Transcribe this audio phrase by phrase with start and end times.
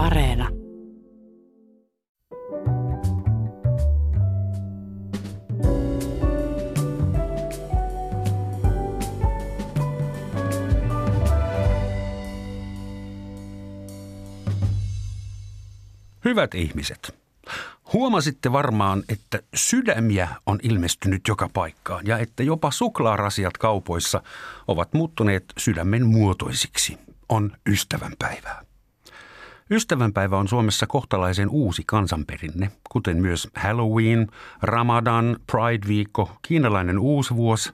[0.00, 0.48] Areena.
[16.24, 17.14] Hyvät ihmiset,
[17.92, 24.22] huomasitte varmaan, että sydämiä on ilmestynyt joka paikkaan ja että jopa suklaarasiat kaupoissa
[24.68, 26.98] ovat muuttuneet sydämen muotoisiksi.
[27.28, 28.69] On ystävänpäivää.
[29.72, 34.26] Ystävänpäivä on Suomessa kohtalaisen uusi kansanperinne, kuten myös Halloween,
[34.62, 37.72] Ramadan, Pride-viikko, kiinalainen uusvuosi,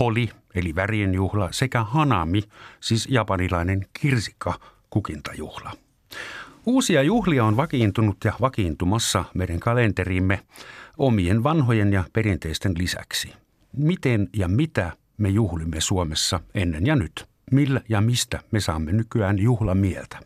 [0.00, 2.42] Holi eli värien juhla sekä Hanami,
[2.80, 4.54] siis japanilainen kirsikka
[4.90, 5.72] kukintajuhla.
[6.66, 10.40] Uusia juhlia on vakiintunut ja vakiintumassa meidän kalenterimme
[10.98, 13.32] omien vanhojen ja perinteisten lisäksi.
[13.76, 17.26] Miten ja mitä me juhlimme Suomessa ennen ja nyt?
[17.52, 20.18] Millä ja mistä me saamme nykyään juhlamieltä?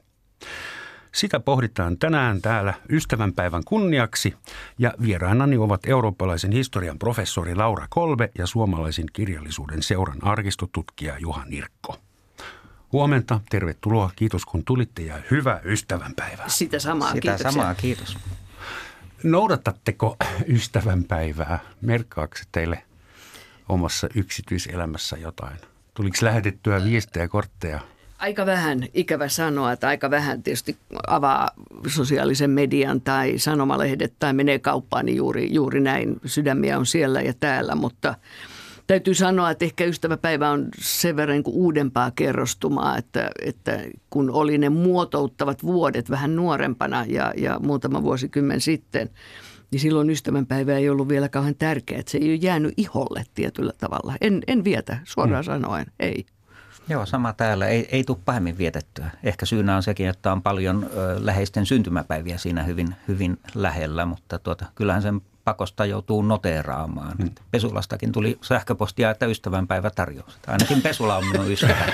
[1.12, 4.34] Sitä pohditaan tänään täällä ystävänpäivän kunniaksi
[4.79, 11.96] ja vieraanani ovat eurooppalaisen historian professori Laura Kolbe ja suomalaisen kirjallisuuden seuran arkistotutkija Juha Nirkko.
[12.93, 16.49] Huomenta, tervetuloa, kiitos kun tulitte ja hyvää ystävänpäivää.
[16.49, 17.51] Sitä samaa, Sitä kiitoksia.
[17.51, 18.18] samaa, kiitos.
[19.23, 20.16] Noudatatteko
[20.49, 21.59] ystävänpäivää?
[21.80, 22.82] Merkkaako teille
[23.68, 25.56] omassa yksityiselämässä jotain?
[25.95, 27.80] Tuliko lähetettyä viestejä, kortteja?
[28.21, 30.76] Aika vähän, ikävä sanoa, että aika vähän tietysti
[31.07, 31.51] avaa
[31.87, 37.32] sosiaalisen median tai sanomalehdet tai menee kauppaan, niin juuri, juuri näin sydämiä on siellä ja
[37.40, 38.15] täällä, mutta
[38.87, 43.79] täytyy sanoa, että ehkä ystäväpäivä on sen verran niin kuin uudempaa kerrostumaa, että, että
[44.10, 49.10] kun oli ne muotouttavat vuodet vähän nuorempana ja, ja muutama vuosikymmen sitten,
[49.71, 53.73] niin silloin ystävänpäivä ei ollut vielä kauhean tärkeä, että se ei ole jäänyt iholle tietyllä
[53.79, 54.15] tavalla.
[54.21, 55.46] En, en vietä, suoraan mm.
[55.46, 56.27] sanoen, ei.
[56.91, 57.66] Joo, sama täällä.
[57.66, 59.10] Ei, ei tule pahemmin vietettyä.
[59.24, 64.38] Ehkä syynä on sekin, että on paljon ö, läheisten syntymäpäiviä siinä hyvin, hyvin lähellä, mutta
[64.38, 67.16] tuota, kyllähän sen pakosta joutuu noteeraamaan.
[67.19, 67.31] Hmm.
[67.50, 70.39] Pesulastakin tuli sähköpostia, että ystävänpäivä tarjous.
[70.47, 71.87] Ainakin Pesula on minun ystävä.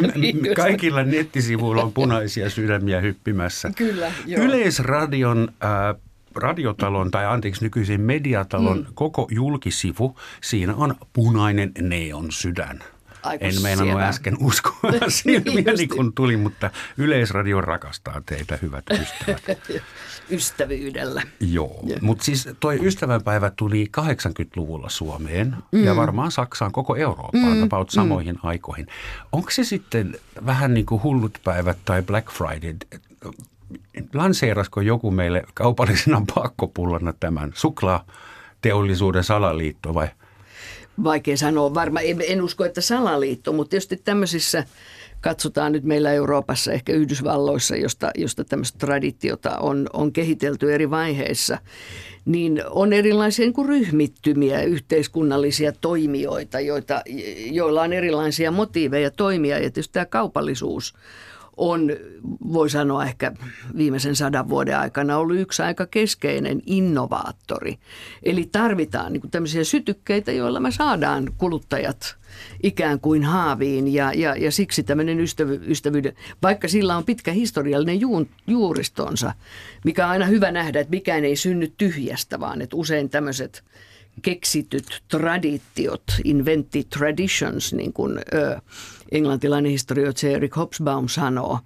[0.56, 3.72] Kaikilla nettisivuilla on punaisia sydämiä hyppimässä.
[3.76, 4.44] Kyllä, joo.
[4.44, 6.00] Yleisradion äh,
[6.34, 8.86] radiotalon tai anteeksi nykyisen mediatalon mm.
[8.94, 12.84] koko julkisivu, siinä on punainen neon sydän.
[13.22, 14.08] Aiku en meinannut siellä.
[14.08, 19.60] äsken uskoa silmiäni, kun tuli, mutta Yleisradio rakastaa teitä, hyvät ystävät.
[20.30, 21.22] Ystävyydellä.
[21.40, 25.84] Joo, mutta siis toi ystävänpäivä tuli 80-luvulla Suomeen mm.
[25.84, 27.62] ja varmaan Saksaan, koko Eurooppaan, mm.
[27.62, 28.40] about samoihin mm.
[28.42, 28.86] aikoihin.
[29.32, 30.16] Onko se sitten
[30.46, 32.76] vähän niin kuin hullut päivät tai Black Friday?
[34.14, 40.08] Lanseerasko joku meille kaupallisena pakkopullana tämän suklaateollisuuden salaliitto vai?
[41.04, 44.64] Vaikea sanoa, varmaan en, en usko, että salaliitto, mutta tietysti tämmöisissä
[45.20, 51.58] katsotaan nyt meillä Euroopassa, ehkä Yhdysvalloissa, josta, josta tämmöistä traditiota on, on kehitelty eri vaiheissa,
[52.24, 57.02] niin on erilaisia niin kuin ryhmittymiä yhteiskunnallisia toimijoita, joita,
[57.50, 59.54] joilla on erilaisia motiiveja toimia.
[59.56, 60.94] Ja tietysti tämä kaupallisuus
[61.60, 61.90] on,
[62.52, 63.32] voi sanoa ehkä
[63.76, 67.78] viimeisen sadan vuoden aikana ollut yksi aika keskeinen innovaattori.
[68.22, 72.16] Eli tarvitaan niin tämmöisiä sytykkeitä, joilla me saadaan kuluttajat
[72.62, 76.12] ikään kuin haaviin ja, ja, ja siksi tämmöinen ystävy, ystävyyden,
[76.42, 79.32] vaikka sillä on pitkä historiallinen juun, juuristonsa,
[79.84, 83.64] mikä on aina hyvä nähdä, että mikään ei synny tyhjästä, vaan että usein tämmöiset
[84.22, 88.60] keksityt traditiot, invented traditions, niin kuin ö,
[89.12, 91.58] englantilainen historioitsija Eric Hobsbawm sanoo,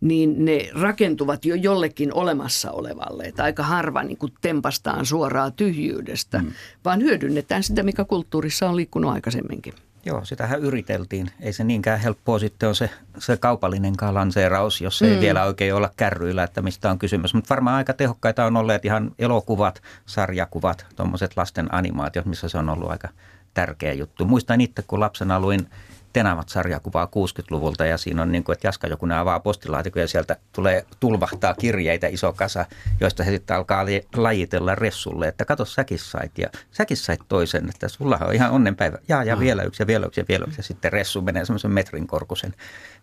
[0.00, 3.22] niin ne rakentuvat jo jollekin olemassa olevalle.
[3.24, 6.52] Että aika harva niin kuin tempastaan suoraan tyhjyydestä, mm.
[6.84, 9.74] vaan hyödynnetään sitä, mikä kulttuurissa on liikkunut aikaisemminkin.
[10.08, 11.30] Joo, sitähän yriteltiin.
[11.40, 15.20] Ei se niinkään helppoa sitten on se, se kaupallinenkaan lanseeraus, jos ei mm.
[15.20, 17.34] vielä oikein olla kärryillä, että mistä on kysymys.
[17.34, 22.68] Mutta varmaan aika tehokkaita on olleet ihan elokuvat, sarjakuvat, tuommoiset lasten animaatiot, missä se on
[22.68, 23.08] ollut aika
[23.54, 24.24] tärkeä juttu.
[24.24, 25.70] Muistan itse, kun lapsena luin
[26.18, 30.36] Tenavat sarjakuvaa 60-luvulta ja siinä on niin kuin, että Jaska joku avaa postilaatikon ja sieltä
[30.52, 32.64] tulee tulvahtaa kirjeitä iso kasa,
[33.00, 33.84] joista he sitten alkaa
[34.16, 38.98] lajitella ressulle, että kato säkin sait ja säkin sait toisen, että sulla on ihan onnenpäivä.
[39.08, 41.70] Ja, ja vielä yksi ja vielä yksi ja vielä yksi ja sitten ressu menee semmoisen
[41.70, 42.54] metrin korkuisen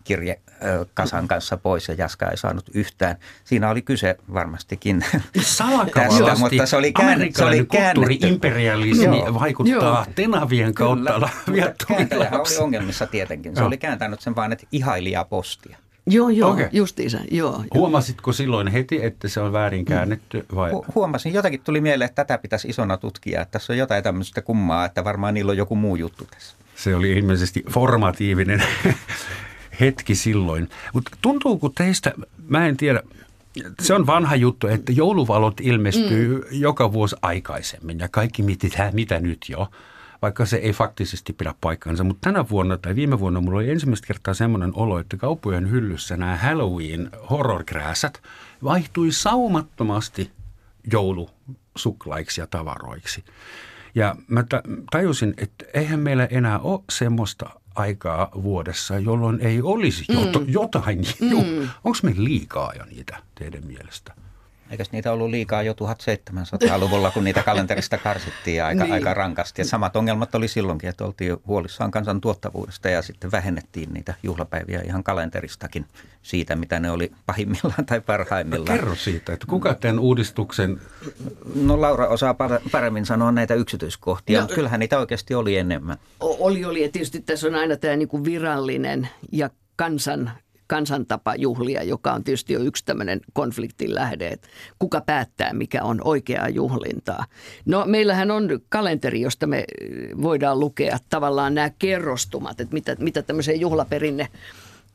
[0.04, 3.16] kirjekasan kanssa pois ja Jaska ei saanut yhtään.
[3.44, 5.04] Siinä oli kyse varmastikin
[5.40, 6.38] Salakavasti.
[6.38, 10.04] mutta se oli, kään, se oli kulttuuri-imperialismi vaikuttaa Joo.
[10.14, 13.54] tenavien kautta viattomilla oli ongelmissa tietenkin.
[13.54, 13.66] Se Joo.
[13.66, 15.78] oli kääntänyt sen vain, että ihailija postia.
[16.06, 16.68] Joo, joo, okay.
[16.72, 17.64] justiinsa, joo.
[17.74, 20.46] Huomasitko silloin heti, että se on väärin käännetty?
[20.54, 20.72] Vai?
[20.72, 21.34] Hu- huomasin.
[21.34, 23.42] Jotakin tuli mieleen, että tätä pitäisi isona tutkia.
[23.42, 26.56] Että tässä on jotain tämmöistä kummaa, että varmaan niillä on joku muu juttu tässä.
[26.76, 28.62] Se oli ilmeisesti formatiivinen
[29.80, 30.68] hetki silloin.
[30.92, 32.12] Mutta tuntuuko teistä,
[32.48, 33.02] mä en tiedä,
[33.82, 36.44] se on vanha juttu, että jouluvalot ilmestyy mm.
[36.50, 39.70] joka vuosi aikaisemmin ja kaikki mietitään, mitä nyt jo
[40.22, 42.04] vaikka se ei faktisesti pidä paikkaansa.
[42.04, 46.16] Mutta tänä vuonna tai viime vuonna mulla oli ensimmäistä kertaa semmoinen olo, että kauppojen hyllyssä
[46.16, 48.22] nämä Halloween horrorkrääsät
[48.64, 50.30] vaihtui saumattomasti
[50.92, 53.24] joulusuklaiksi ja tavaroiksi.
[53.94, 54.44] Ja mä
[54.90, 60.44] tajusin, että eihän meillä enää ole semmoista aikaa vuodessa, jolloin ei olisi mm.
[60.46, 60.98] jotain.
[61.20, 61.68] Mm.
[61.84, 64.14] Onko meillä liikaa jo niitä teidän mielestä?
[64.70, 68.92] Eikös niitä ollut liikaa jo 1700-luvulla, kun niitä kalenterista karsittiin aika, niin.
[68.92, 69.60] aika rankasti.
[69.60, 74.80] Ja samat ongelmat oli silloinkin, että oltiin huolissaan kansan tuottavuudesta ja sitten vähennettiin niitä juhlapäiviä
[74.84, 75.86] ihan kalenteristakin
[76.22, 78.78] siitä, mitä ne oli pahimmillaan tai parhaimmillaan.
[78.78, 80.80] Kerro siitä, että kuka tämän uudistuksen...
[81.54, 82.34] No Laura osaa
[82.72, 85.96] paremmin sanoa näitä yksityiskohtia, no, mutta kyllähän niitä oikeasti oli enemmän.
[86.20, 86.82] Oli, oli.
[86.82, 90.30] Ja tietysti tässä on aina tämä niin kuin virallinen ja kansan
[90.66, 94.48] kansantapa juhlia, joka on tietysti jo yksi tämmöinen konfliktin lähde, että
[94.78, 97.24] kuka päättää, mikä on oikeaa juhlintaa.
[97.64, 99.64] No meillähän on kalenteri, josta me
[100.22, 104.28] voidaan lukea tavallaan nämä kerrostumat, että mitä, mitä tämmöiseen juhlaperinne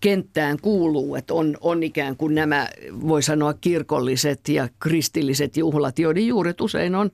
[0.01, 2.67] kenttään kuuluu, että on, on ikään kuin nämä,
[3.07, 7.11] voi sanoa, kirkolliset ja kristilliset juhlat, joiden juuret usein on,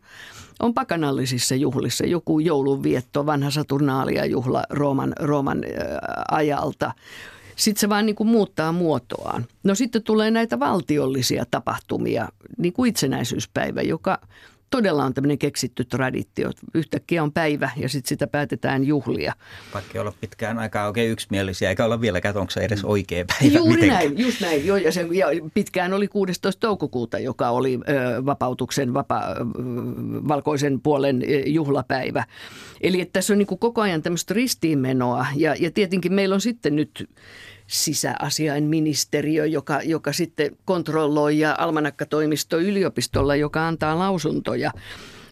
[0.60, 2.06] on pakanallisissa juhlissa.
[2.06, 5.64] Joku joulunvietto, vanha Saturnaalia juhla Rooman, Rooman
[6.32, 6.92] ajalta
[7.58, 9.46] sitten se vaan niin kuin muuttaa muotoaan.
[9.64, 14.20] No sitten tulee näitä valtiollisia tapahtumia, niin kuin itsenäisyyspäivä, joka
[14.70, 16.52] todella on tämmöinen keksitty traditio.
[16.74, 19.34] Yhtäkkiä on päivä ja sitten sitä päätetään juhlia.
[19.74, 23.58] Vaikka olla pitkään aikaa oikein yksimielisiä, eikä olla vieläkään, onko se edes oikea päivä.
[23.58, 24.00] Juuri mitenkään.
[24.00, 24.68] näin, just näin.
[24.68, 26.60] Joo, ja, sen, ja pitkään oli 16.
[26.60, 29.46] toukokuuta, joka oli ö, vapautuksen, vapa, ö,
[30.28, 32.24] valkoisen puolen juhlapäivä.
[32.82, 36.76] Eli että tässä on niin koko ajan tämmöistä ristiinmenoa ja, ja tietenkin meillä on sitten
[36.76, 37.10] nyt
[37.68, 44.72] sisäasiainministeriö, joka, joka sitten kontrolloi ja almanakkatoimisto yliopistolla, joka antaa lausuntoja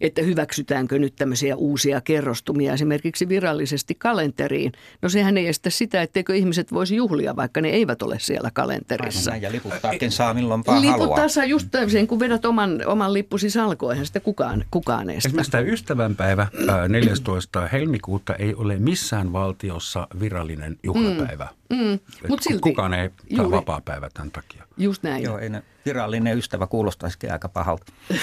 [0.02, 4.72] että hyväksytäänkö nyt tämmöisiä uusia kerrostumia esimerkiksi virallisesti kalenteriin.
[5.02, 9.32] No sehän ei estä sitä, etteikö ihmiset voisi juhlia, vaikka ne eivät ole siellä kalenterissa.
[9.32, 13.50] Aivan, ja liputtaakin saa milloin vaan Liputtaa saa just sen, kun vedät oman, oman lippusi
[13.50, 15.28] salkoon, eihän sitä kukaan, kukaan estä.
[15.28, 16.48] Esimerkiksi tämä ystävänpäivä
[16.88, 17.68] 14.
[17.68, 21.44] helmikuuta ei ole missään valtiossa virallinen juhlapäivä.
[21.44, 21.65] Mm.
[21.70, 22.00] Mm.
[22.30, 24.64] Mut silti, Kukaan ei saa vapaa päivä tämän takia.
[24.78, 25.24] Just näin.
[25.24, 27.86] Joo, ei ne virallinen ystävä kuulostaisikin aika pahalta.
[28.14, 28.16] to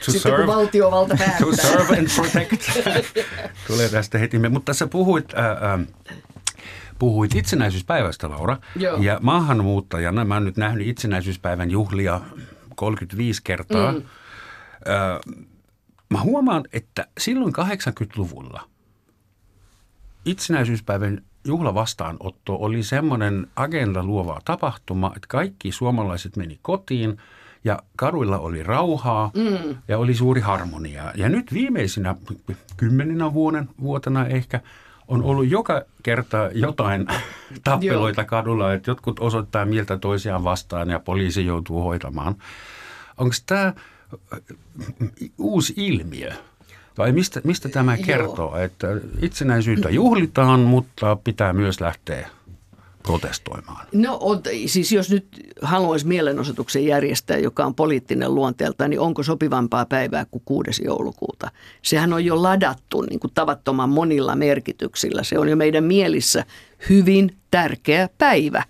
[0.00, 1.38] Sitten serve, kun valtiovalta päättää.
[1.38, 2.62] To serve and protect.
[3.68, 4.38] Tulee tästä heti.
[4.38, 5.34] Mutta sä puhuit...
[5.34, 5.86] Äh, äh,
[6.98, 8.56] puhuit itsenäisyyspäivästä, Laura.
[8.76, 9.02] Joo.
[9.02, 12.20] Ja maahanmuuttajana, mä oon nyt nähnyt itsenäisyyspäivän juhlia
[12.76, 13.92] 35 kertaa.
[13.92, 13.98] Mm.
[13.98, 14.04] Äh,
[16.10, 18.68] mä huomaan, että silloin 80-luvulla
[20.26, 27.18] itsenäisyyspäivän juhlavastaanotto oli semmoinen agenda luova tapahtuma, että kaikki suomalaiset meni kotiin
[27.64, 29.76] ja kaduilla oli rauhaa mm.
[29.88, 31.12] ja oli suuri harmonia.
[31.14, 32.14] Ja nyt viimeisinä
[32.76, 34.60] kymmeninä vuoden, vuotena ehkä
[35.08, 37.06] on ollut joka kerta jotain
[37.64, 42.34] tappeloita kadulla, että jotkut osoittaa mieltä toisiaan vastaan ja poliisi joutuu hoitamaan.
[43.18, 43.74] Onko tämä
[45.38, 46.32] uusi ilmiö?
[46.98, 48.58] Vai mistä, mistä tämä kertoo, Joo.
[48.58, 48.86] että
[49.22, 52.28] itsenäisyyttä juhlitaan, mutta pitää myös lähteä
[53.02, 53.86] protestoimaan?
[53.92, 55.26] No on, siis jos nyt
[55.62, 60.84] haluaisi mielenosoituksen järjestää, joka on poliittinen luonteelta, niin onko sopivampaa päivää kuin 6.
[60.84, 61.50] joulukuuta?
[61.82, 65.22] Sehän on jo ladattu niin kuin tavattoman monilla merkityksillä.
[65.22, 66.44] Se on jo meidän mielissä
[66.88, 68.62] hyvin tärkeä päivä.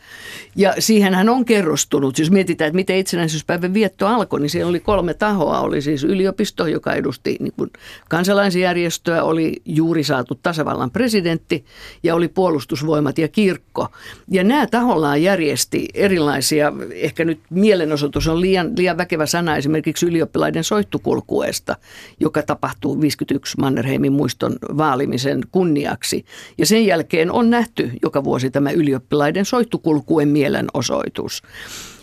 [0.56, 5.14] Ja siihenhän on kerrostunut, jos mietitään, että miten itsenäisyyspäivän vietto alkoi, niin siellä oli kolme
[5.14, 5.60] tahoa.
[5.60, 7.70] Oli siis yliopisto, joka edusti niin kuin
[8.08, 11.64] kansalaisjärjestöä, oli juuri saatu tasavallan presidentti
[12.02, 13.88] ja oli puolustusvoimat ja kirkko.
[14.30, 20.64] Ja nämä tahollaan järjesti erilaisia, ehkä nyt mielenosoitus on liian, liian väkevä sana esimerkiksi ylioppilaiden
[20.64, 21.76] soittukulkueesta,
[22.20, 26.24] joka tapahtuu 51 Mannerheimin muiston vaalimisen kunniaksi.
[26.58, 31.42] Ja sen jälkeen on nähty joka vuosi tämä ylioppilaiden soittukulkuen mielenosoitus.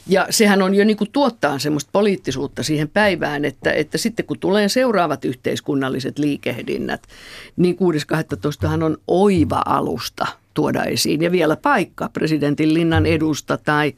[0.08, 4.40] Ja sehän on jo niin kuin tuottaa semmoista poliittisuutta siihen päivään, että, että sitten kun
[4.40, 7.04] tulee seuraavat yhteiskunnalliset liikehdinnät,
[7.56, 7.78] niin
[8.78, 8.84] 6.12.
[8.84, 11.22] on oiva alusta tuoda esiin.
[11.22, 13.94] Ja vielä paikka presidentin linnan edusta tai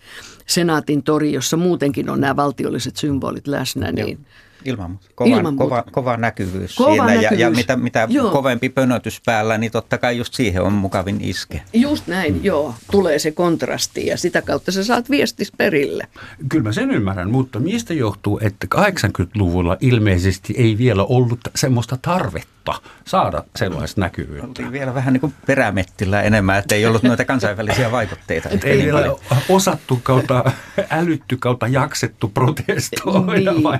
[0.45, 3.91] senaatin tori, jossa muutenkin on nämä valtiolliset symbolit läsnä.
[3.91, 4.29] Niin Joo
[4.65, 5.07] Ilman muuta.
[5.15, 7.31] Kova, Ilman kova, kova näkyvyys kova siinä näkyvyys.
[7.31, 11.61] ja, ja mitä, mitä kovempi pönötys päällä, niin totta kai just siihen on mukavin iske.
[11.73, 12.75] Just näin, joo.
[12.91, 16.07] Tulee se kontrasti ja sitä kautta sä saat viestis perille.
[16.49, 22.54] Kyllä mä sen ymmärrän, mutta mistä johtuu, että 80-luvulla ilmeisesti ei vielä ollut semmoista tarvetta?
[22.65, 24.47] Kautta saada sellaista näkyvyyttä.
[24.47, 28.49] Oltiin vielä vähän niin kuin perämettillä enemmän, että ei ollut noita kansainvälisiä vaikutteita.
[28.49, 29.15] ei niin vielä
[29.49, 30.51] osattu kautta,
[30.89, 33.63] älytty kautta jaksettu protestoida niin.
[33.63, 33.79] vai?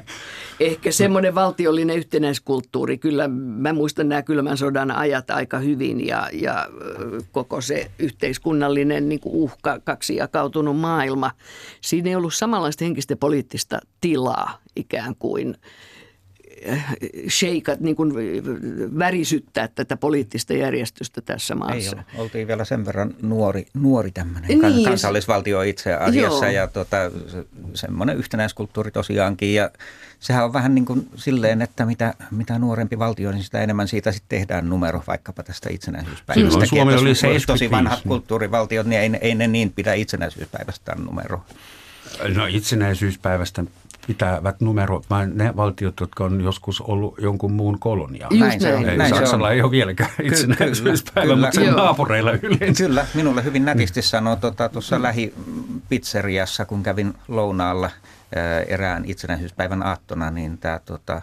[0.60, 6.68] Ehkä semmoinen valtiollinen yhtenäiskulttuuri, kyllä mä muistan nämä kylmän sodan ajat aika hyvin ja, ja
[7.32, 11.32] koko se yhteiskunnallinen niin kuin uhka, kaksi jakautunut maailma.
[11.82, 15.56] Siinä ei ollut samanlaista henkistä poliittista tilaa ikään kuin–
[17.30, 18.14] sheikat niin kuin
[19.00, 21.76] värisyttää tätä poliittista järjestystä tässä maassa.
[21.76, 22.24] Ei ole.
[22.24, 26.56] Oltiin vielä sen verran nuori, nuori tämmöinen niin, kansallisvaltio itse asiassa joo.
[26.56, 26.98] ja tota,
[27.74, 29.54] semmoinen yhtenäiskulttuuri tosiaankin.
[29.54, 29.70] Ja
[30.20, 34.12] sehän on vähän niin kuin silleen, että mitä, mitä nuorempi valtio, niin sitä enemmän siitä
[34.12, 36.50] sitten tehdään numero vaikkapa tästä itsenäisyyspäivästä.
[36.50, 37.48] Silloin Suomi oli 75.
[37.48, 41.42] Tosi vanhat kulttuurivaltiot, niin ei, ei ne niin pidä itsenäisyyspäivästä numero.
[42.36, 43.64] No itsenäisyyspäivästä
[44.08, 48.28] pitävät numero, vaan ne valtiot, jotka on joskus ollut jonkun muun kolonia.
[48.40, 48.90] Näin se on.
[48.90, 49.56] Ei, näin Saksalla se on.
[49.56, 52.84] ei ole vieläkään itsenäisyyspäivä, mutta sen naapureilla yleensä.
[52.84, 57.90] Kyllä, minulle hyvin nätisti sanoi tuota, tuossa lähipizzeriassa, kun kävin lounaalla
[58.68, 61.22] erään itsenäisyyspäivän aattona, niin tämä tota,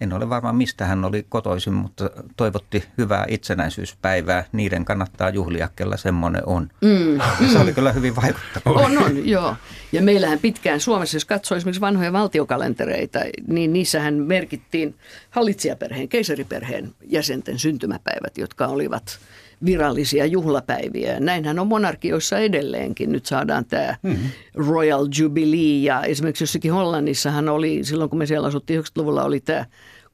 [0.00, 4.44] en ole varma mistä hän oli kotoisin, mutta toivotti hyvää itsenäisyyspäivää.
[4.52, 6.68] Niiden kannattaa juhlia, kellä semmoinen on.
[6.80, 7.48] Mm.
[7.52, 8.80] Se oli kyllä hyvin vaikuttava.
[8.80, 9.56] On, on, joo.
[9.92, 14.94] Ja meillähän pitkään Suomessa, jos katsoo esimerkiksi vanhoja valtiokalentereita, niin niissähän merkittiin
[15.30, 19.18] hallitsijaperheen, keisariperheen jäsenten syntymäpäivät, jotka olivat
[19.64, 21.20] virallisia juhlapäiviä.
[21.20, 23.12] Näinhän on monarkioissa edelleenkin.
[23.12, 24.28] Nyt saadaan tämä mm-hmm.
[24.54, 29.64] Royal Jubilee ja esimerkiksi jossakin Hollannissahan oli, silloin kun me siellä asuttiin 90-luvulla, oli tämä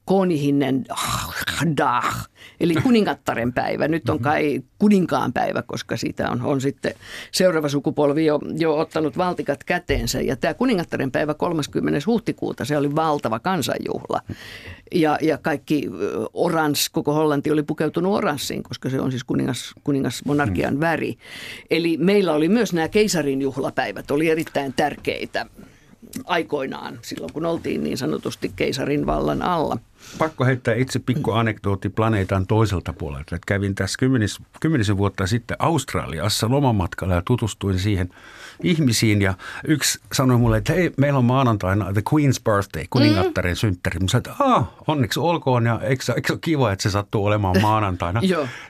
[0.08, 0.84] Konihinen
[1.76, 2.04] Dag,
[2.60, 3.88] eli kuningattaren päivä.
[3.88, 6.94] Nyt on kai kuninkaan päivä, koska siitä on, on sitten
[7.32, 10.20] seuraava sukupolvi jo, jo ottanut valtikat käteensä.
[10.20, 12.00] Ja tämä kuningattaren päivä 30.
[12.06, 14.20] huhtikuuta, se oli valtava kansanjuhla.
[14.94, 15.90] Ja, ja kaikki
[16.32, 20.80] orans, koko Hollanti oli pukeutunut oranssiin, koska se on siis kuningas, kuningasmonarkian mm.
[20.80, 21.16] väri.
[21.70, 25.46] Eli meillä oli myös nämä keisarin juhlapäivät, oli erittäin tärkeitä
[26.24, 29.78] aikoinaan, silloin kun oltiin niin sanotusti keisarin vallan alla.
[30.18, 33.34] Pakko heittää itse pikku anekdootti planeetan toiselta puolelta.
[33.34, 38.10] Että kävin tässä kymmenis, kymmenisen vuotta sitten Australiassa lomamatkalla ja tutustuin siihen
[38.62, 39.22] ihmisiin.
[39.22, 39.34] Ja
[39.66, 43.56] yksi sanoi mulle, että hei, meillä on maanantaina The Queen's Birthday, kuningattaren mm.
[43.56, 43.98] synttäri.
[44.00, 47.60] Mä sanoin, että ah, onneksi olkoon ja eikö, eikö ole kiva, että se sattuu olemaan
[47.68, 48.20] maanantaina.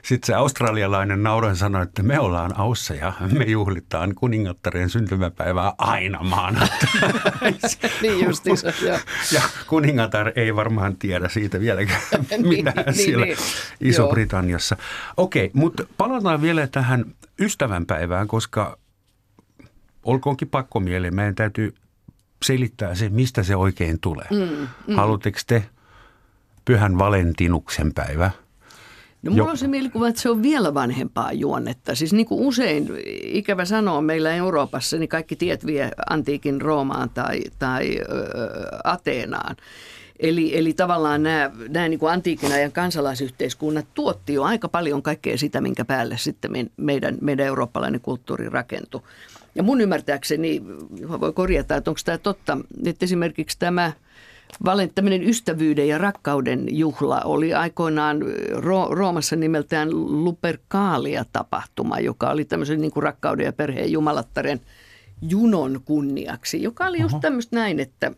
[0.03, 6.23] Sitten se australialainen nauroin sanoi, että me ollaan Aussa ja me juhlitaan kuningattaren syntymäpäivää aina
[6.23, 7.19] maanantaina.
[8.01, 8.99] niin justiinsa, ja.
[9.31, 13.37] ja kuningatar ei varmaan tiedä siitä vieläkään niin, mitään niin, siellä niin,
[13.81, 14.77] Iso-Britanniassa.
[15.17, 17.05] Okei, okay, mutta palataan vielä tähän
[17.39, 18.77] ystävänpäivään, koska
[20.03, 21.73] olkoonkin pakko mieleen, meidän täytyy
[22.43, 24.27] selittää se, mistä se oikein tulee.
[24.31, 24.95] Mm, mm.
[24.95, 25.63] Haluatteko te
[26.65, 28.31] Pyhän Valentinuksen päivä?
[29.21, 29.51] No mulla jo.
[29.51, 31.95] on se mielikuva, että se on vielä vanhempaa juonnetta.
[31.95, 32.87] Siis niin kuin usein,
[33.23, 38.05] ikävä sanoa, meillä Euroopassa, niin kaikki tiet vie antiikin Roomaan tai, tai ö,
[38.83, 39.55] Ateenaan.
[40.19, 45.37] Eli, eli tavallaan nämä, nämä niin kuin antiikin ajan kansalaisyhteiskunnat tuotti jo aika paljon kaikkea
[45.37, 49.01] sitä, minkä päälle sitten meidän, meidän eurooppalainen kulttuuri rakentui.
[49.55, 50.63] Ja mun ymmärtääkseni,
[51.19, 53.91] voi korjata, että onko tämä totta, että esimerkiksi tämä
[54.95, 58.21] tämmöinen ystävyyden ja rakkauden juhla oli aikoinaan
[58.51, 64.61] Ro- Roomassa nimeltään Luperkaalia-tapahtuma, joka oli tämmöisen niin kuin rakkauden ja perheen jumalattaren
[65.21, 68.11] junon kunniaksi, joka oli just tämmöistä näin, että,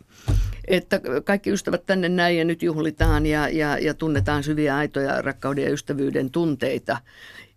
[0.68, 5.64] että kaikki ystävät tänne näin ja nyt juhlitaan ja, ja, ja tunnetaan syviä aitoja rakkauden
[5.64, 6.96] ja ystävyyden tunteita.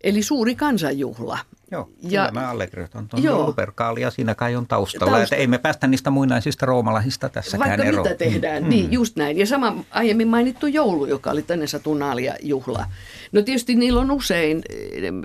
[0.04, 1.40] Eli suuri kansanjuhla.
[1.72, 5.12] Joo, ja, kyllä mä allekirjoitan tuon jouluperkaalia, siinä kai on taustalla.
[5.12, 5.24] Tausta.
[5.24, 8.04] Että ei me päästä niistä muinaisista roomalaisista tässäkään Vaikka eroon.
[8.08, 8.70] mitä tehdään, mm.
[8.70, 9.38] niin just näin.
[9.38, 12.86] Ja sama aiemmin mainittu joulu, joka oli tänne Saturnaalia juhla.
[13.32, 14.62] No tietysti niillä on usein,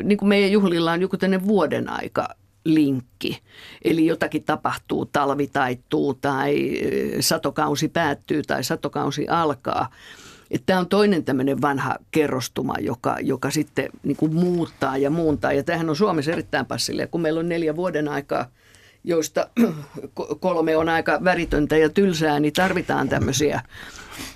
[0.03, 2.29] niin kuin meidän juhlilla on joku tänne vuoden aika
[2.65, 3.39] linkki.
[3.85, 6.71] Eli jotakin tapahtuu, talvi taittuu tai
[7.21, 9.91] satokausi päättyy tai satokausi alkaa.
[10.67, 15.53] Tämä on toinen tämmöinen vanha kerrostuma, joka, joka sitten niin kuin muuttaa ja muuntaa.
[15.53, 18.47] Ja tämähän on Suomessa erittäin passille, kun meillä on neljä vuoden aikaa,
[19.05, 19.49] joista
[20.41, 23.61] kolme on aika väritöntä ja tylsää, niin tarvitaan tämmöisiä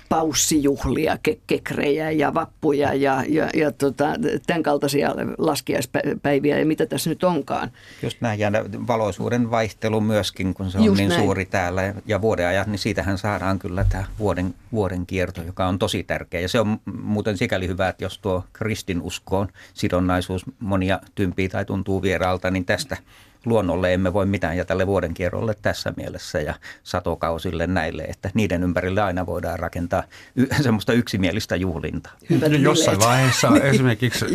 [0.09, 4.05] paussijuhlia, ke- kekrejä ja vappuja ja, ja, ja tota,
[4.47, 7.71] tämän kaltaisia laskiaispäiviä ja mitä tässä nyt onkaan.
[8.01, 8.51] Just näin, ja
[8.87, 11.21] valoisuuden vaihtelu myöskin, kun se on Just niin näin.
[11.21, 16.03] suuri täällä ja vuodenajat, niin siitähän saadaan kyllä tämä vuoden, vuoden kierto, joka on tosi
[16.03, 16.39] tärkeä.
[16.39, 22.01] Ja se on muuten sikäli hyvä, että jos tuo kristinuskoon sidonnaisuus monia tympii tai tuntuu
[22.01, 22.97] vieraalta, niin tästä
[23.45, 28.63] luonnolle emme voi mitään ja tälle vuoden kierrolle tässä mielessä ja satokausille näille, että niiden
[28.63, 30.03] ympärille aina voidaan rakentaa
[30.35, 32.13] y- semmoista yksimielistä juhlintaa.
[32.29, 34.25] Hyvät Jossain vaiheessa esimerkiksi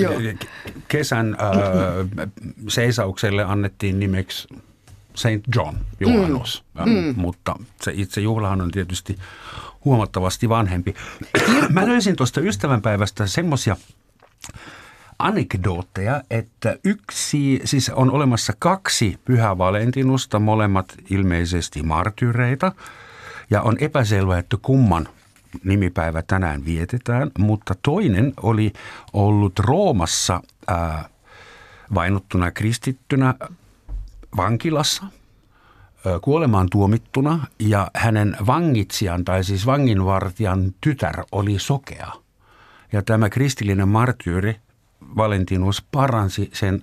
[0.88, 2.26] kesän äh,
[2.68, 4.48] seisaukselle annettiin nimeksi
[5.14, 6.92] Saint John, juhannus, mm.
[6.92, 7.14] Mm.
[7.16, 9.18] mutta se itse juhlahan on tietysti
[9.84, 10.94] huomattavasti vanhempi.
[11.68, 13.76] Mä löysin tuosta ystävänpäivästä semmoisia
[15.20, 22.72] anekdootteja, että yksi, siis on olemassa kaksi pyhä Valentinusta, molemmat ilmeisesti martyreita,
[23.50, 25.08] ja on epäselvää, että kumman
[25.64, 28.72] nimipäivä tänään vietetään, mutta toinen oli
[29.12, 31.08] ollut Roomassa ää,
[31.94, 33.34] vainottuna kristittynä
[34.36, 35.04] vankilassa
[36.22, 42.12] kuolemaan tuomittuna ja hänen vangitsijan tai siis vanginvartijan tytär oli sokea.
[42.92, 44.56] Ja tämä kristillinen martyyri
[45.16, 46.82] Valentinus paransi sen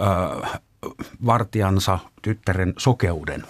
[0.00, 0.46] ö,
[1.26, 3.44] vartijansa tyttären sokeuden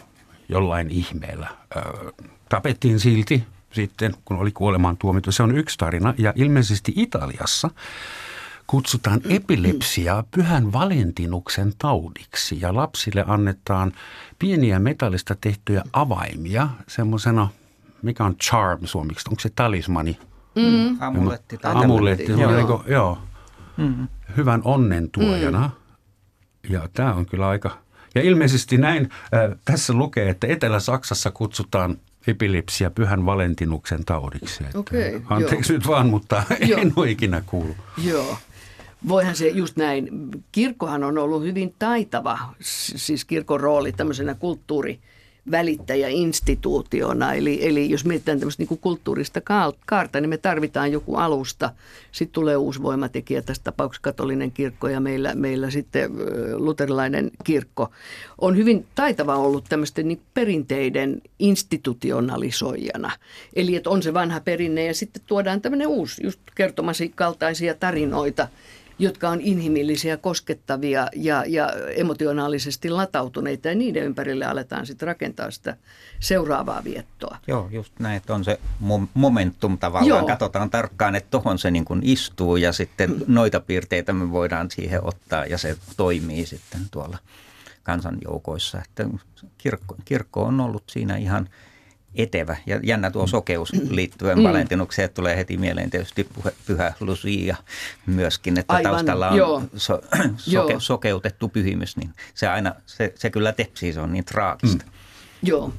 [0.49, 1.49] jollain ihmeellä.
[1.77, 2.13] Ö,
[2.49, 5.33] tapettiin silti sitten, kun oli kuolemaan tuomittu.
[5.33, 7.71] Se on yksi tarina ja ilmeisesti Italiassa
[8.67, 13.93] kutsutaan epilepsiaa pyhän Valentinuksen taudiksi ja lapsille annetaan
[14.39, 17.49] pieniä metallista tehtyjä avaimia semmoisena,
[18.03, 20.19] mikä on charm suomeksi, onko se talismani?
[20.55, 21.03] Mm.
[21.03, 21.59] Amuletti.
[21.59, 22.59] Tai amuletti, joo.
[22.59, 22.85] joo.
[22.87, 23.19] joo.
[23.79, 24.09] Mm.
[24.37, 25.71] Hyvän onnen tuojana.
[26.69, 26.73] Mm.
[26.73, 27.79] Ja tämä on kyllä aika...
[28.15, 34.65] Ja ilmeisesti näin äh, tässä lukee, että Etelä-Saksassa kutsutaan epilepsia pyhän Valentinuksen taudiksi.
[34.65, 35.79] Että okay, anteeksi joo.
[35.79, 36.43] nyt vaan, mutta
[36.79, 37.77] en ole ikinä kuullut.
[38.05, 38.39] Joo.
[39.09, 40.09] Voihan se just näin.
[40.53, 45.01] Kirkkohan on ollut hyvin taitava, siis kirkon rooli tämmöisenä kulttuuri
[45.51, 47.35] välittäjäinstituutiona.
[47.35, 49.41] Eli, eli jos mietitään tämmöistä niin kulttuurista
[49.87, 51.71] kaarta, niin me tarvitaan joku alusta.
[52.13, 56.11] Sitten tulee uusi voimatekijä, tässä tapauksessa katolinen kirkko ja meillä, meillä sitten
[56.55, 57.91] luterilainen kirkko.
[58.39, 63.11] On hyvin taitava ollut tämmöisten niin perinteiden institutionalisoijana.
[63.57, 68.49] Eli että on se vanha perinne ja sitten tuodaan tämmöinen uusi, just kertomasi kaltaisia tarinoita–
[68.99, 75.77] jotka on inhimillisiä, koskettavia ja, ja emotionaalisesti latautuneita ja niiden ympärille aletaan sitten rakentaa sitä
[76.21, 77.39] seuraavaa viettoa.
[77.47, 78.61] Joo, just näin, että on se
[79.15, 80.09] momentum tavallaan.
[80.09, 80.27] Joo.
[80.27, 83.21] Katsotaan tarkkaan, että tuohon se niin kuin istuu ja sitten mm.
[83.27, 87.19] noita piirteitä me voidaan siihen ottaa ja se toimii sitten tuolla
[87.83, 88.79] kansanjoukoissa.
[88.85, 89.09] Että
[89.59, 91.49] kirkko, kirkko on ollut siinä ihan–
[92.15, 92.57] etevä.
[92.67, 94.45] Ja jännä tuo sokeus liittyen mm.
[94.45, 96.29] Valentinukseen, että tulee heti mieleen tietysti
[96.67, 97.57] pyhä Lucia
[98.07, 99.63] myöskin, että Aivan, taustalla on joo.
[99.77, 100.01] So,
[100.37, 100.81] soke, joo.
[100.81, 104.85] sokeutettu pyhimys, niin se aina, se, se kyllä tepsii, se on niin traagista.
[104.85, 104.93] Mm.
[105.43, 105.73] Joo.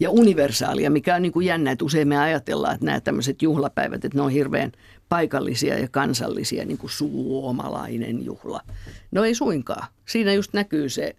[0.00, 4.04] Ja universaalia, mikä on niin kuin jännä, että usein me ajatellaan, että nämä tämmöiset juhlapäivät,
[4.04, 4.72] että ne on hirveän
[5.08, 8.60] paikallisia ja kansallisia, niin kuin suomalainen juhla.
[9.10, 9.88] No ei suinkaan.
[10.06, 11.16] Siinä just näkyy se,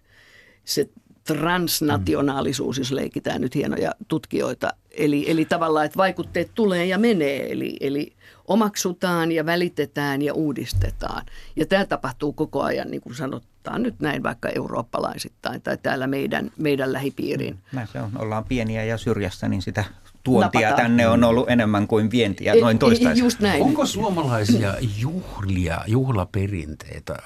[0.64, 0.88] se
[1.26, 4.70] transnationaalisuus, jos leikitään nyt hienoja tutkijoita.
[4.90, 8.12] Eli, eli tavallaan, että vaikutteet tulee ja menee, eli, eli
[8.48, 11.26] omaksutaan ja välitetään ja uudistetaan.
[11.56, 16.50] Ja tämä tapahtuu koko ajan, niin kuin sanotaan nyt näin vaikka eurooppalaisittain tai täällä meidän,
[16.56, 17.58] meidän lähipiirin.
[17.72, 19.84] Mä se on, ollaan pieniä ja syrjästä, niin sitä
[20.24, 20.82] tuontia Napata.
[20.82, 23.22] tänne on ollut enemmän kuin vientiä noin toistaiseksi.
[23.22, 23.62] Just näin.
[23.62, 27.16] Onko suomalaisia juhlia, juhlaperinteitä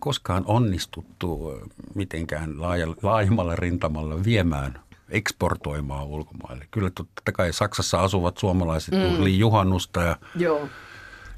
[0.00, 1.60] koskaan onnistuttu
[1.94, 2.54] mitenkään
[3.02, 4.80] laajemmalla rintamalla viemään
[5.10, 6.66] eksportoimaan ulkomaille?
[6.70, 9.26] Kyllä totta kai Saksassa asuvat suomalaiset mm.
[9.26, 10.68] juhannusta ja, Joo.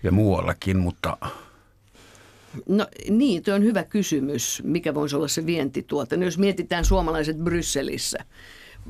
[0.03, 1.17] ja muuallakin, mutta...
[2.69, 4.63] No niin, tuo on hyvä kysymys.
[4.65, 6.17] Mikä voisi olla se vientituote?
[6.17, 8.19] No, jos mietitään suomalaiset Brysselissä–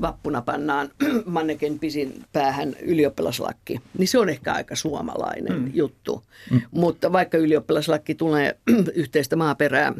[0.01, 0.89] vappuna pannaan
[1.25, 5.71] manneken pisin päähän ylioppilaslakki, niin se on ehkä aika suomalainen mm.
[5.73, 6.23] juttu.
[6.51, 6.61] Mm.
[6.71, 8.57] Mutta vaikka ylioppilaslakki tulee
[8.93, 9.93] yhteistä maaperää,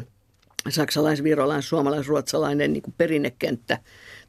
[0.68, 3.78] saksalais-, virolais-, suomalais-, ruotsalainen niin perinnekenttä,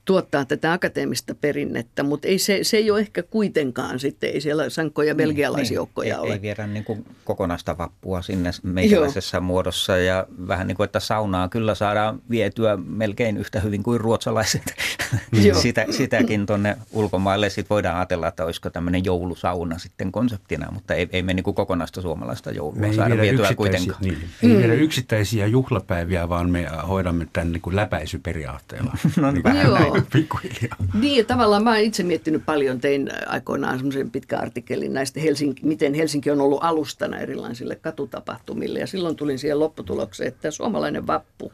[0.09, 4.69] tuottaa tätä akateemista perinnettä, mutta ei se, se ei ole ehkä kuitenkaan sitten, ei siellä
[4.69, 6.27] sankkoja niin, belgialaisjoukkoja niin, ole.
[6.27, 9.41] Ei, ei viedä niin kuin kokonaista vappua sinne meikäläisessä Joo.
[9.41, 14.63] muodossa ja vähän niin kuin, että saunaa kyllä saadaan vietyä melkein yhtä hyvin kuin ruotsalaiset.
[15.61, 21.09] Sitä, sitäkin tuonne ulkomaille sitten voidaan ajatella, että olisiko tämmöinen joulusauna sitten konseptina, mutta ei,
[21.11, 24.01] ei me niin kuin kokonaista suomalaista joulua me saada vietyä kuitenkaan.
[24.01, 24.57] Niin, ei mm.
[24.57, 28.97] viedä yksittäisiä juhlapäiviä, vaan me hoidamme tämän niin kuin läpäisyperiaatteella.
[29.21, 29.98] no niin, vähän Joo.
[30.13, 30.77] pikkuhiljaa.
[30.99, 36.31] Niin tavallaan mä itse miettinyt paljon, tein aikoinaan semmoisen pitkän artikkelin näistä Helsinki, miten Helsinki
[36.31, 41.53] on ollut alustana erilaisille katutapahtumille ja silloin tulin siihen lopputulokseen, että suomalainen vappu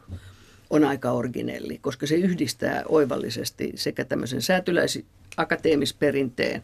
[0.70, 5.04] on aika originelli, koska se yhdistää oivallisesti sekä tämmöisen säätyläis
[5.36, 6.62] akateemisperinteen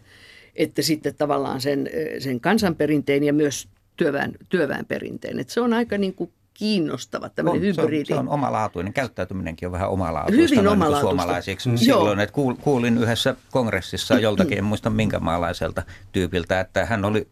[0.57, 5.38] että sitten tavallaan sen, sen kansanperinteen ja myös työväen, työväenperinteen.
[5.38, 8.05] Et se on aika niin kuin kiinnostava, tämmöinen on, hybridi.
[8.05, 8.93] Se on, se on omalaatuinen.
[8.93, 10.43] Käyttäytyminenkin on vähän omalaatuista.
[10.43, 11.07] Hyvin noin omalaatuista.
[11.07, 11.69] Niin suomalaisiksi.
[11.69, 11.77] Mm.
[11.77, 17.29] Silloin, että kuulin yhdessä kongressissa joltakin, en muista minkä maalaiselta tyypiltä, että hän oli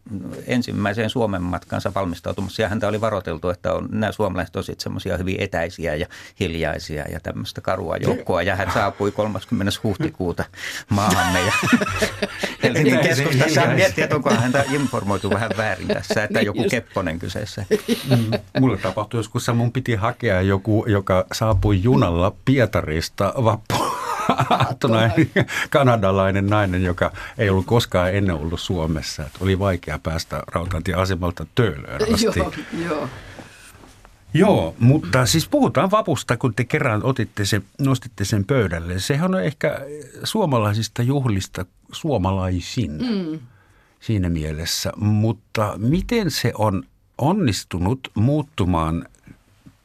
[0.47, 5.17] ensimmäiseen Suomen matkansa valmistautumassa ja häntä oli varoiteltu, että on, nämä suomalaiset on sitten semmoisia
[5.17, 6.07] hyvin etäisiä ja
[6.39, 8.41] hiljaisia ja tämmöistä karua joukkoa.
[8.41, 9.73] Ja hän saapui 30.
[9.83, 10.43] huhtikuuta
[10.89, 11.53] maahamme ja
[12.63, 17.65] Helsingin keskustassa miettiä, että onko häntä informoitu vähän väärin tässä, että joku Kepponen kyseessä.
[18.09, 18.31] Mm.
[18.59, 23.75] Mulle tapahtui joskus, mun piti hakea joku, joka saapui junalla Pietarista vappu
[25.69, 29.23] kanadalainen nainen, joka ei ollut koskaan ennen ollut Suomessa.
[29.23, 32.39] Että oli vaikea päästä rautatieasemalta Töölöön asti.
[32.39, 32.51] Joo,
[32.87, 33.09] joo.
[34.33, 38.99] Joo, mutta siis puhutaan vapusta, kun te kerran otitte sen, nostitte sen pöydälle.
[38.99, 39.79] Sehän on ehkä
[40.23, 43.39] suomalaisista juhlista suomalaisin mm.
[43.99, 44.91] siinä mielessä.
[44.95, 46.83] Mutta miten se on
[47.17, 49.05] onnistunut muuttumaan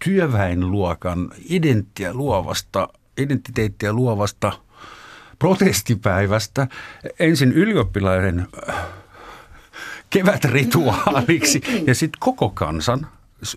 [0.04, 2.88] työväenluokan identiteettiä luovasta,
[3.18, 4.52] identiteettiä luovasta
[5.38, 6.68] protestipäivästä
[7.18, 8.46] ensin ylioppilaiden
[10.10, 13.06] kevätrituaaliksi ja sitten koko kansan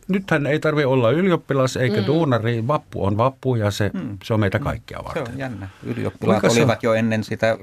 [0.07, 2.05] nythän ei tarvitse olla ylioppilas eikä mm.
[2.05, 2.67] duunari.
[2.67, 4.17] Vappu on vappu ja se, mm.
[4.23, 5.25] se on meitä kaikkia varten.
[5.25, 5.69] Se on jännä.
[5.83, 6.87] Ylioppilaat Kuinka olivat se...
[6.87, 7.57] jo ennen sitä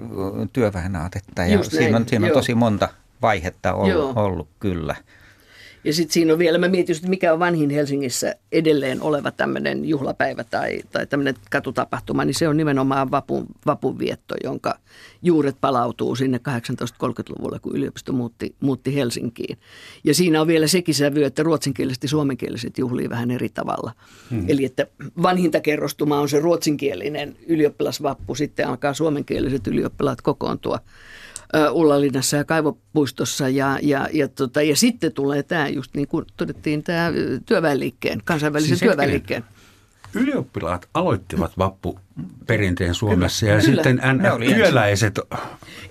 [0.53, 2.89] työväenaatetta ja siinä on, siinä on tosi monta
[3.23, 4.95] vaihetta ollut, ollut kyllä.
[5.87, 9.85] Ja sitten siinä on vielä, mä mietin, että mikä on vanhin Helsingissä edelleen oleva tämmöinen
[9.85, 14.79] juhlapäivä tai, tai tämmöinen katutapahtuma, niin se on nimenomaan vapun, vapunvietto, jonka
[15.23, 19.59] juuret palautuu sinne 1830-luvulla, kun yliopisto muutti, muutti Helsinkiin.
[20.05, 23.93] Ja siinä on vielä sekin sävy, että ruotsinkieliset ja suomenkieliset juhlii vähän eri tavalla.
[24.31, 24.45] Hmm.
[24.49, 24.87] Eli että
[25.23, 30.79] vanhinta kerrostuma on se ruotsinkielinen ylioppilasvappu, sitten alkaa suomenkieliset ylioppilaat kokoontua
[31.73, 36.83] Ullalinnassa ja Kaivopuistossa ja, ja, ja, tota, ja sitten tulee tämä, just niin kuin todettiin,
[36.83, 37.13] tämä
[37.47, 39.45] työväenliikkeen, kansainvälisen siis työväenliikkeen.
[40.15, 43.59] Ylioppilaat aloittivat vappuperinteen Suomessa Kyllä.
[43.59, 43.83] ja Kyllä.
[43.83, 45.21] sitten n- työläiset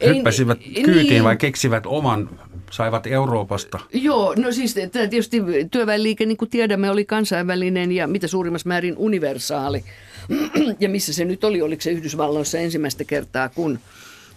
[0.06, 1.24] hyppäsivät ei, kyytiin niin.
[1.24, 2.30] vai keksivät oman
[2.72, 3.80] saivat Euroopasta?
[3.94, 5.42] Joo, no siis tämä tietysti
[5.72, 9.84] työväenliike, niin kuin tiedämme, oli kansainvälinen ja mitä suurimmassa määrin universaali.
[10.80, 13.80] ja missä se nyt oli, oliko se Yhdysvalloissa ensimmäistä kertaa, kun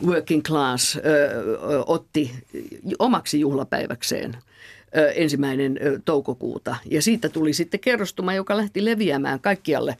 [0.07, 0.99] working class
[1.87, 2.31] otti
[2.99, 4.37] omaksi juhlapäiväkseen
[5.15, 6.77] ensimmäinen toukokuuta.
[6.91, 9.97] Ja siitä tuli sitten kerrostuma, joka lähti leviämään kaikkialle,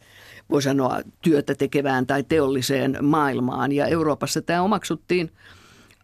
[0.51, 3.73] voi sanoa, työtä tekevään tai teolliseen maailmaan.
[3.73, 5.31] Ja Euroopassa tämä omaksuttiin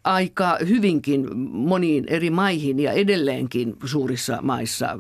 [0.05, 4.99] aika hyvinkin moniin eri maihin ja edelleenkin suurissa maissa,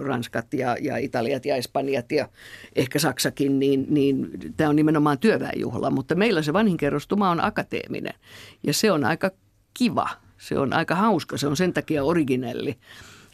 [0.00, 2.28] Ranskat ja, ja Italiat ja Espanjat ja
[2.76, 5.90] ehkä Saksakin, niin, niin tämä on nimenomaan työväenjuhla.
[5.90, 8.14] Mutta meillä se vanhin kerrostuma on akateeminen
[8.62, 9.30] ja se on aika
[9.74, 12.76] kiva, se on aika hauska, se on sen takia originelli.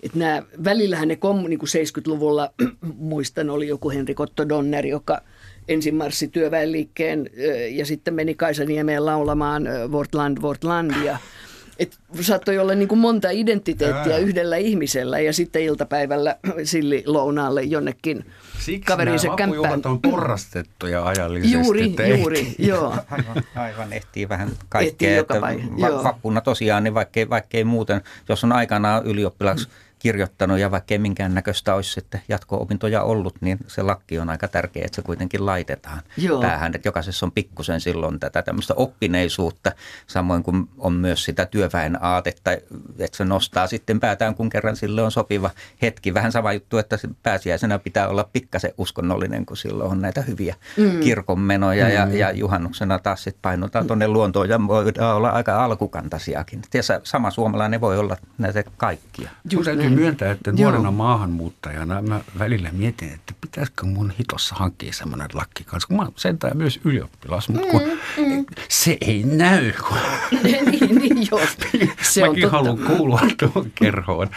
[0.02, 2.52] Että nämä, välillähän ne, niin kuin 70-luvulla,
[2.94, 5.20] muistan, oli joku Henrik Otto Donner, joka–
[5.68, 7.30] ensin marssi työväenliikkeen
[7.70, 11.18] ja sitten meni Kaisaniemeen laulamaan Vortland, Vortland ja
[11.78, 14.18] et saattoi olla niin kuin monta identiteettiä Ää.
[14.18, 18.24] yhdellä ihmisellä ja sitten iltapäivällä silli lounaalle jonnekin
[18.58, 19.80] Siksi kaverinsa kämppään.
[19.84, 21.52] on porrastettuja ajallisesti.
[21.54, 22.66] Juuri, juuri, ehtii.
[22.66, 22.88] joo.
[23.10, 25.08] Aivan, aivan ehtii vähän kaikkea.
[25.10, 30.58] Ehtii että va- vappuna tosiaan, niin vaikkei, vaikkei muuten, jos on aikanaan ylioppilaksi mm kirjoittanut
[30.58, 34.96] ja vaikka ei minkäännäköistä olisi sitten jatko-opintoja ollut, niin se lakki on aika tärkeä, että
[34.96, 36.40] se kuitenkin laitetaan Joo.
[36.40, 36.74] päähän.
[36.74, 39.72] Että jokaisessa on pikkusen silloin tätä tämmöistä oppineisuutta,
[40.06, 42.52] samoin kuin on myös sitä työväen aatetta,
[42.98, 45.50] että se nostaa sitten päätään, kun kerran sille on sopiva
[45.82, 46.14] hetki.
[46.14, 51.00] Vähän sama juttu, että pääsiäisenä pitää olla pikkasen uskonnollinen, kun silloin on näitä hyviä mm.
[51.00, 51.92] kirkonmenoja mm.
[51.92, 56.62] ja, ja juhannuksena taas sitten painotaan tuonne luontoon ja voidaan olla aika alkukantaisiakin.
[56.74, 59.30] Ja sama suomalainen voi olla näitä kaikkia.
[59.50, 60.92] Just täytyy myöntää, että nuorena Joo.
[60.92, 66.56] maahanmuuttajana mä välillä mietin, että pitäisikö mun hitossa hankkia semmoinen lakki kanssa, kun mä sentään
[66.56, 68.46] myös ylioppilas, mutta kun mm, mm.
[68.68, 69.72] se ei näy.
[69.88, 69.98] Kun...
[70.42, 71.40] niin, niin joo.
[72.02, 74.28] Se Mäkin on haluan kuulua tuohon kerhoon.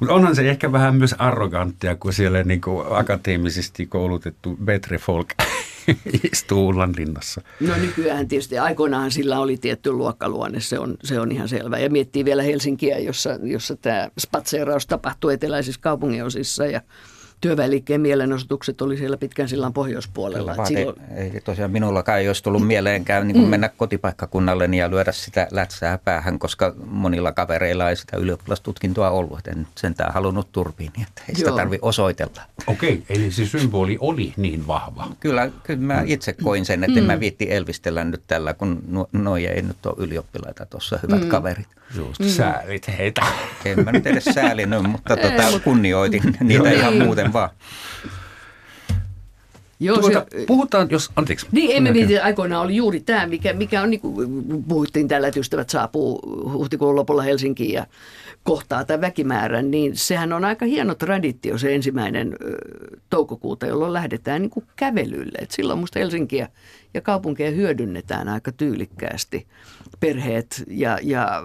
[0.00, 5.28] Mutta onhan se ehkä vähän myös arroganttia, kun siellä niin kuin akateemisesti koulutettu betre folk
[6.32, 7.40] istuu Ullanlinnassa.
[7.60, 11.78] No nykyään tietysti aikoinaan sillä oli tietty luokkaluonne, se on, se on ihan selvä.
[11.78, 16.80] Ja miettii vielä Helsinkiä, jossa, jossa tämä spatseeraus tapahtuu eteläisissä kaupunginosissa ja
[17.40, 20.52] työväenliikkeen mielenosoitukset oli siellä pitkän sillan pohjoispuolella.
[20.52, 20.96] Kyllä, silloin...
[21.16, 23.50] ei, ei tosiaan minullakaan ei olisi tullut mieleenkään niin kuin mm.
[23.50, 29.38] mennä kotipaikkakunnalle ja lyödä sitä lätsää päähän, koska monilla kavereilla ei sitä ylioppilastutkintoa ollut.
[29.38, 32.42] Et en sentään halunnut turpiin, niin että ei sitä tarvitse osoitella.
[32.66, 35.08] Okei, eli se symboli oli niin vahva.
[35.20, 36.98] Kyllä, kyllä mä itse koin sen, että mm.
[36.98, 41.28] en mä viitti elvistellä nyt tällä, kun nuo ei nyt ole ylioppilaita tuossa, hyvät mm.
[41.28, 41.68] kaverit.
[41.96, 42.26] Just, mm.
[42.26, 43.22] säälit heitä.
[43.64, 47.50] En mä nyt edes säälinyt, mutta tota, kunnioitin niitä ihan muuten miten vaan.
[49.80, 51.46] Joo, tuota, se, puhutaan, jos, anteeksi.
[51.52, 55.40] Niin, emme viiti, aikoinaan oli juuri tämä, mikä, mikä on, niin kuin puhuttiin tällä, että
[55.40, 56.20] ystävät saapuu
[56.52, 57.86] huhtikuun lopulla Helsinkiin ja
[58.42, 62.36] kohtaa tämän väkimäärän, niin sehän on aika hieno traditio se ensimmäinen
[63.10, 65.38] toukokuuta, jolloin lähdetään niin kuin kävelylle.
[65.38, 66.48] Et silloin musta Helsinkiä
[66.94, 69.46] ja kaupunkeja hyödynnetään aika tyylikkäästi.
[70.06, 71.42] Perheet ja, ja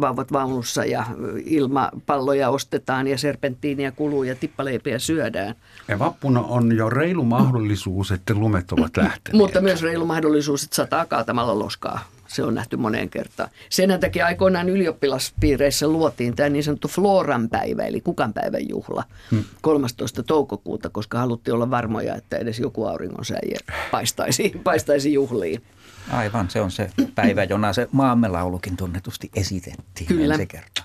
[0.00, 1.04] vauvat vaunussa ja
[1.44, 5.54] ilmapalloja ostetaan ja serpenttiiniä kuluu ja tippaleipiä syödään.
[5.88, 9.32] Ja vappuna on jo reilu mahdollisuus, että lumet ovat lähteneet.
[9.32, 13.48] Mutta myös reilu mahdollisuus, että sataa kaatamalla loskaa se on nähty moneen kertaan.
[13.68, 19.44] Sen takia aikoinaan ylioppilaspiireissä luotiin tämä niin sanottu Floran päivä, eli kukanpäivän juhla, hmm.
[19.60, 20.22] 13.
[20.22, 23.58] toukokuuta, koska haluttiin olla varmoja, että edes joku auringonsäijä
[23.90, 25.62] paistaisi, paistaisi juhliin.
[26.10, 30.08] Aivan, se on se päivä, jona se maamme laulukin tunnetusti esitettiin.
[30.08, 30.38] Kyllä.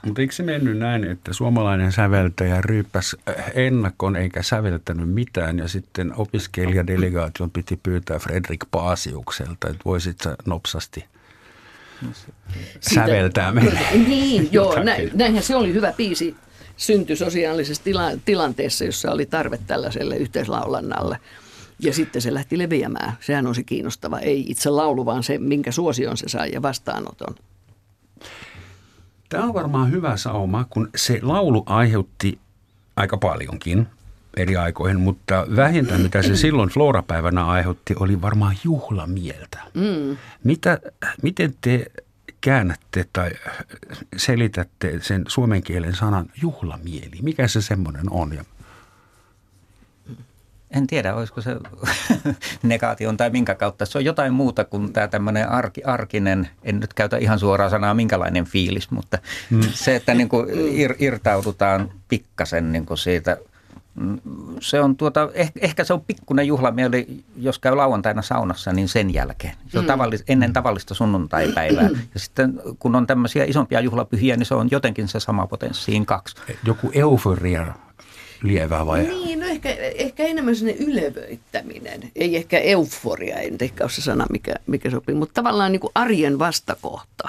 [0.06, 3.18] Mutta eikö se mennyt näin, että suomalainen säveltäjä ryyppäsi
[3.54, 11.06] ennakkoon eikä säveltänyt mitään ja sitten opiskelijadelegaation piti pyytää Fredrik Paasiukselta, että voisit sä nopsasti–
[12.80, 13.80] säveltää meille.
[14.08, 16.36] Niin, joo, näin, näinhän se oli hyvä biisi.
[16.78, 21.20] Syntyi sosiaalisessa tila, tilanteessa, jossa oli tarve tällaiselle yhteislaulannalle.
[21.80, 23.14] Ja sitten se lähti leviämään.
[23.20, 24.20] Sehän on se kiinnostava.
[24.20, 27.36] Ei itse laulu, vaan se, minkä suosion se sai ja vastaanoton.
[29.30, 32.40] Tämä on varmaan hyvä sauma, kun se laulu aiheutti
[32.96, 33.88] aika paljonkin
[34.38, 39.60] eri aikoihin, mutta vähintä mitä se silloin Flora-päivänä aiheutti, oli varmaan juhlamieltä.
[39.74, 40.18] Mm.
[40.44, 40.80] Mitä,
[41.22, 41.86] miten te
[42.42, 43.32] käännätte tai
[44.18, 47.22] selitätte sen suomen kielen sanan juhlamieli?
[47.22, 48.34] Mikä se semmoinen on?
[50.72, 51.56] En tiedä, olisiko se
[52.64, 53.86] negaation tai minkä kautta.
[53.86, 57.94] Se on jotain muuta kuin tämä tämmöinen arki, arkinen, en nyt käytä ihan suoraa sanaa
[57.94, 59.18] minkälainen fiilis, mutta
[59.50, 59.62] mm.
[59.62, 63.38] se, että niin kuin ir, irtaudutaan pikkasen niin kuin siitä–
[64.62, 69.14] se on tuota, ehkä, ehkä se on pikkuinen juhlamieli, jos käy lauantaina saunassa, niin sen
[69.14, 69.54] jälkeen.
[69.68, 69.88] Se on mm.
[69.88, 71.90] tavallis, ennen tavallista sunnuntaipäivää.
[72.14, 76.36] Ja sitten kun on tämmöisiä isompia juhlapyhiä, niin se on jotenkin se sama potenssiin kaksi.
[76.66, 77.66] Joku euforia
[78.44, 79.04] lievää vai?
[79.04, 82.12] Niin, no ehkä, ehkä enemmän sellainen ylevöittäminen.
[82.16, 85.92] Ei ehkä euforia, en ehkä ole se sana, mikä, mikä sopii, mutta tavallaan niin kuin
[85.96, 87.24] arjen vastakohta.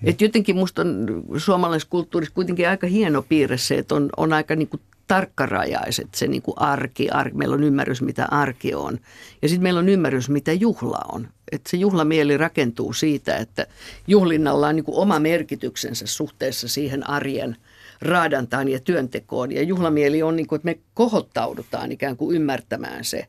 [0.00, 0.08] Mm.
[0.08, 4.56] Et jotenkin musta on suomalaisessa kulttuurissa kuitenkin aika hieno piirre se, että on, on aika
[4.56, 7.36] niin kuin tarkkarajaiset, se niin kuin arki, arki.
[7.36, 8.98] Meillä on ymmärrys, mitä arki on.
[9.42, 11.28] Ja sitten meillä on ymmärrys, mitä juhla on.
[11.52, 13.66] Että se juhlamieli rakentuu siitä, että
[14.06, 17.56] juhlinnalla on niin kuin oma merkityksensä suhteessa siihen arjen
[18.02, 19.52] raadantaan ja työntekoon.
[19.52, 23.26] Ja juhlamieli on niin kuin, että me kohottaudutaan ikään kuin ymmärtämään se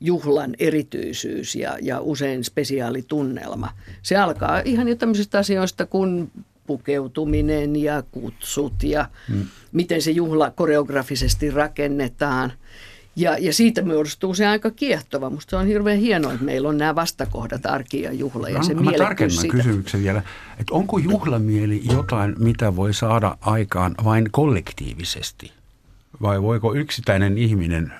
[0.00, 3.70] juhlan erityisyys ja, ja usein spesiaalitunnelma.
[4.02, 6.30] Se alkaa ihan jo tämmöisistä asioista kuin
[6.66, 9.46] pukeutuminen ja kutsut ja hmm.
[9.72, 12.52] miten se juhla koreografisesti rakennetaan.
[13.18, 15.30] Ja, ja siitä muodostuu se aika kiehtova.
[15.30, 18.64] Musta se on hirveän hienoa, että meillä on nämä vastakohdat, arki ja juhla ja no,
[18.64, 19.56] se mä tarkennan siitä.
[19.56, 20.22] kysymyksen vielä,
[20.60, 25.52] että onko juhlamieli jotain, mitä voi saada aikaan vain kollektiivisesti?
[26.22, 27.92] Vai voiko yksittäinen ihminen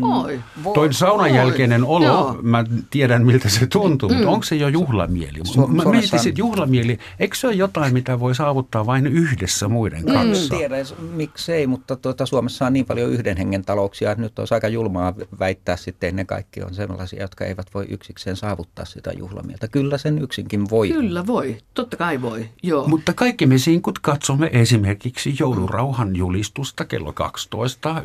[0.00, 1.36] Oi, voi, Toi saunan voi.
[1.36, 2.38] jälkeinen olo, Joo.
[2.42, 4.14] mä tiedän miltä se tuntuu, mm.
[4.14, 5.38] mutta onko se jo juhlamieli?
[5.38, 10.02] Su- mä mietin, että juhlamieli, eikö se ole jotain, mitä voi saavuttaa vain yhdessä muiden
[10.02, 10.12] mm.
[10.12, 10.54] kanssa?
[10.54, 10.76] En tiedä,
[11.14, 15.14] miksei, mutta tuota, Suomessa on niin paljon yhden hengen talouksia, että nyt olisi aika julmaa
[15.38, 19.68] väittää sitten ne kaikki on sellaisia, jotka eivät voi yksikseen saavuttaa sitä juhlamieltä.
[19.68, 20.88] Kyllä sen yksinkin voi.
[20.88, 22.88] Kyllä voi, totta kai voi, joo.
[22.88, 28.02] Mutta kaikki me sinkut katsomme esimerkiksi joulurauhan julistusta kello 12,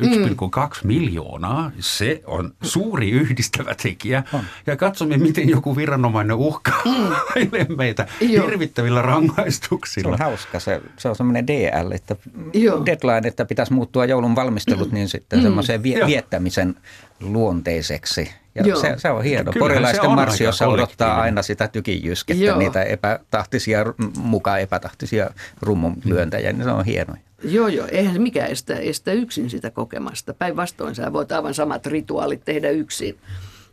[0.82, 0.88] mm.
[0.88, 4.22] miljoonaa se on suuri yhdistävä tekijä.
[4.32, 4.44] On.
[4.66, 7.76] Ja katsomme, miten joku viranomainen uhkaa mm.
[7.76, 8.46] meitä Joo.
[8.46, 10.16] hirvittävillä rangaistuksilla.
[10.16, 10.60] Se on hauska.
[10.60, 12.16] Se, se on semmoinen DL, että
[12.54, 12.86] Joo.
[12.86, 15.42] deadline, että pitäisi muuttua joulun valmistelut, niin sitten mm.
[15.42, 16.74] semmoiseen vie- viettämisen
[17.20, 18.30] luonteiseksi.
[18.54, 19.52] Ja se, se on hieno.
[19.58, 22.58] Porilaisten marssi, jossa odottaa aina sitä tykinjyskettä, Joo.
[22.58, 23.84] niitä epätahtisia,
[24.16, 25.30] mukaan epätahtisia
[25.62, 27.27] rummunlyöntäjiä, niin se on hienoja.
[27.42, 27.86] Joo, joo.
[27.90, 30.34] Eihän se mikään estä, estä yksin sitä kokemasta.
[30.34, 33.16] Päinvastoin sä voit aivan samat rituaalit tehdä yksin.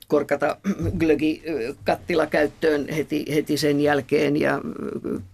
[0.07, 0.57] Korkata
[0.99, 1.43] glögi
[1.85, 4.61] kattila käyttöön heti, heti sen jälkeen ja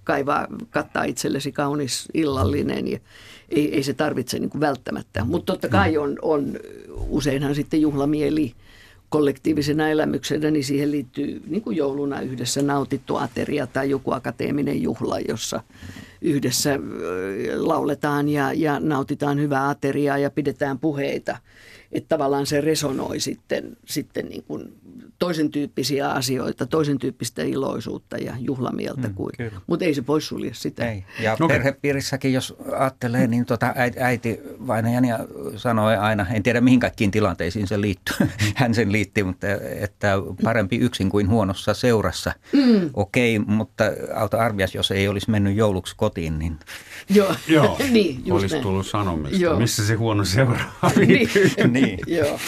[0.03, 2.87] kaivaa, kattaa itsellesi kaunis illallinen.
[2.87, 2.99] Ja
[3.49, 5.25] ei, ei se tarvitse niin välttämättä.
[5.25, 6.59] Mutta totta kai on, on
[7.09, 8.53] useinhan sitten juhlamieli
[9.11, 15.19] kollektiivisena elämyksenä, niin siihen liittyy niin kuin jouluna yhdessä nautittu ateria tai joku akateeminen juhla,
[15.19, 15.63] jossa
[16.21, 16.79] yhdessä
[17.55, 21.37] lauletaan ja, ja nautitaan hyvää ateriaa ja pidetään puheita.
[21.91, 24.73] Että tavallaan se resonoi sitten, sitten niin kuin
[25.21, 29.31] toisen tyyppisiä asioita, toisen tyyppistä iloisuutta ja juhlamieltä mm, kuin.
[29.67, 30.91] Mutta ei se poissulje sitä.
[30.91, 31.05] Ei.
[31.19, 35.07] Ja no, perhepiirissäkin, jos ajattelee, niin tota äiti vainajani
[35.55, 38.15] sanoi aina, en tiedä mihin kaikkiin tilanteisiin se liittyy,
[38.55, 39.47] hän sen liitti, mutta
[39.79, 42.33] että parempi yksin kuin huonossa seurassa.
[42.53, 42.89] Mm.
[42.93, 43.83] Okei, okay, mutta
[44.15, 46.59] auta arvias, jos ei olisi mennyt jouluksi kotiin, niin...
[47.09, 47.77] Joo, Joo.
[47.91, 48.63] niin, just olisi näin.
[48.63, 49.37] tullut sanomista.
[49.37, 49.59] Joo.
[49.59, 50.59] Missä se huono seura
[50.95, 51.29] niin.
[51.71, 51.99] niin.
[52.07, 52.39] Joo.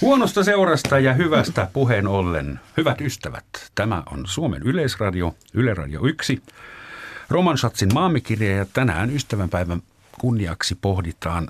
[0.00, 2.60] Huonosta seurasta ja hyvästä puheen ollen.
[2.76, 6.42] Hyvät ystävät, tämä on Suomen Yleisradio, Yle Radio 1.
[7.30, 9.82] Roman Schatzin maamikirja ja tänään ystävänpäivän
[10.20, 11.48] kunniaksi pohditaan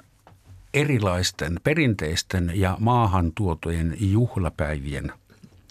[0.74, 5.12] erilaisten perinteisten ja maahan tuotujen juhlapäivien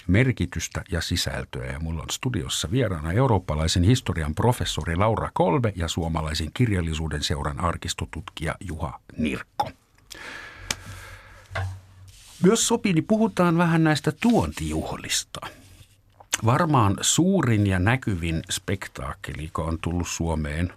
[0.07, 1.65] merkitystä ja sisältöä.
[1.65, 8.55] Ja mulla on studiossa vieraana eurooppalaisen historian professori Laura Kolbe ja suomalaisen kirjallisuuden seuran arkistotutkija
[8.59, 9.71] Juha Nirkko.
[12.43, 15.39] Myös sopii, niin puhutaan vähän näistä tuontijuhlista.
[16.45, 20.73] Varmaan suurin ja näkyvin spektaakkeli, joka on tullut Suomeen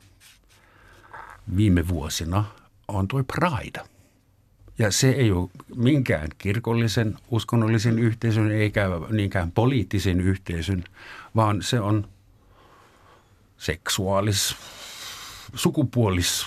[1.57, 2.45] viime vuosina,
[2.89, 3.81] on tuo Pride.
[4.79, 10.85] Ja se ei ole minkään kirkollisen, uskonnollisen yhteisön eikä niinkään poliittisen yhteisön,
[11.37, 12.09] vaan se on
[13.57, 14.57] seksuaalis,
[15.55, 16.47] sukupuolis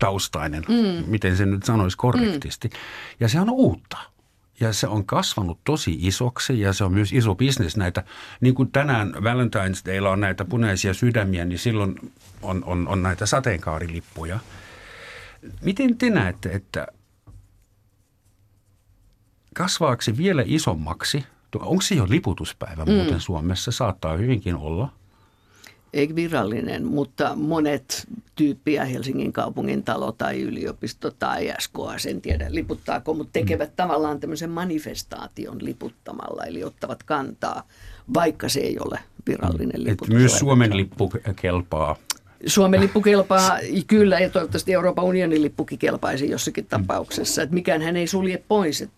[0.00, 1.10] taustainen, mm.
[1.10, 2.68] miten se nyt sanoisi korrektisti.
[2.68, 2.74] Mm.
[3.20, 4.15] Ja se on uutta.
[4.60, 8.04] Ja se on kasvanut tosi isoksi ja se on myös iso bisnes näitä.
[8.40, 13.26] Niin kuin tänään Valentine's Daylla on näitä punaisia sydämiä, niin silloin on, on, on näitä
[13.26, 14.38] sateenkaarilippuja.
[15.62, 16.86] Miten te näette, että
[19.54, 21.24] kasvaako se vielä isommaksi?
[21.54, 22.92] Onko se jo liputuspäivä mm.
[22.92, 23.72] muuten Suomessa?
[23.72, 24.92] Saattaa hyvinkin olla.
[25.96, 33.14] Ei virallinen, mutta monet tyyppiä Helsingin kaupungin talo tai yliopisto tai SKA, sen tiedä liputtaako,
[33.14, 33.76] mutta tekevät mm.
[33.76, 37.62] tavallaan tämmöisen manifestaation liputtamalla, eli ottavat kantaa,
[38.14, 39.84] vaikka se ei ole virallinen mm.
[39.84, 40.14] liputus.
[40.14, 41.96] myös Suomen lippu kelpaa
[42.46, 47.42] Suomen lippu kelpaa kyllä ja toivottavasti Euroopan unionin lippukin kelpaisi jossakin tapauksessa.
[47.42, 48.82] Että mikään hän ei sulje pois.
[48.82, 48.90] Et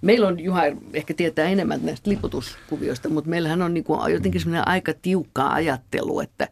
[0.00, 4.68] meillä on, Juha ehkä tietää enemmän näistä liputuskuvioista, mutta meillähän on niin kuin jotenkin semmoinen
[4.68, 6.48] aika tiukka ajattelu, että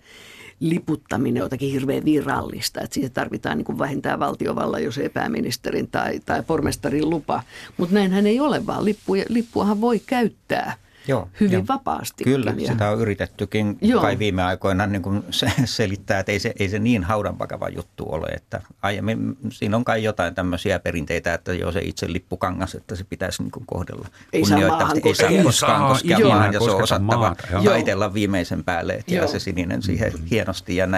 [0.61, 6.21] liputtaminen on jotakin hirveän virallista, että siitä tarvitaan niin vähintään valtiovalla, jos ei pääministerin tai,
[6.27, 7.43] tai pormestarin lupa.
[7.77, 10.75] Mutta näinhän ei ole, vaan lippuja, lippuahan voi käyttää–
[11.09, 11.65] Joo, hyvin jo.
[11.69, 12.25] vapaasti.
[12.25, 12.73] Kyllä, ja...
[12.73, 14.01] sitä on yritettykin Joo.
[14.01, 18.07] kai viime aikoina niin kuin se selittää, että ei se, ei se niin haudanpakava juttu
[18.09, 18.27] ole.
[18.27, 23.05] Että aiemmin siinä on kai jotain tämmöisiä perinteitä, että jo se itse lippukangas, että se
[23.05, 25.01] pitäisi niin kuin kohdella ei kunnioittavasti.
[25.05, 26.31] Ei saa koskaan koskea joo.
[26.31, 30.25] maahan ja se on osattava taitella viimeisen päälle ja se sininen siihen mm.
[30.31, 30.89] hienosti ja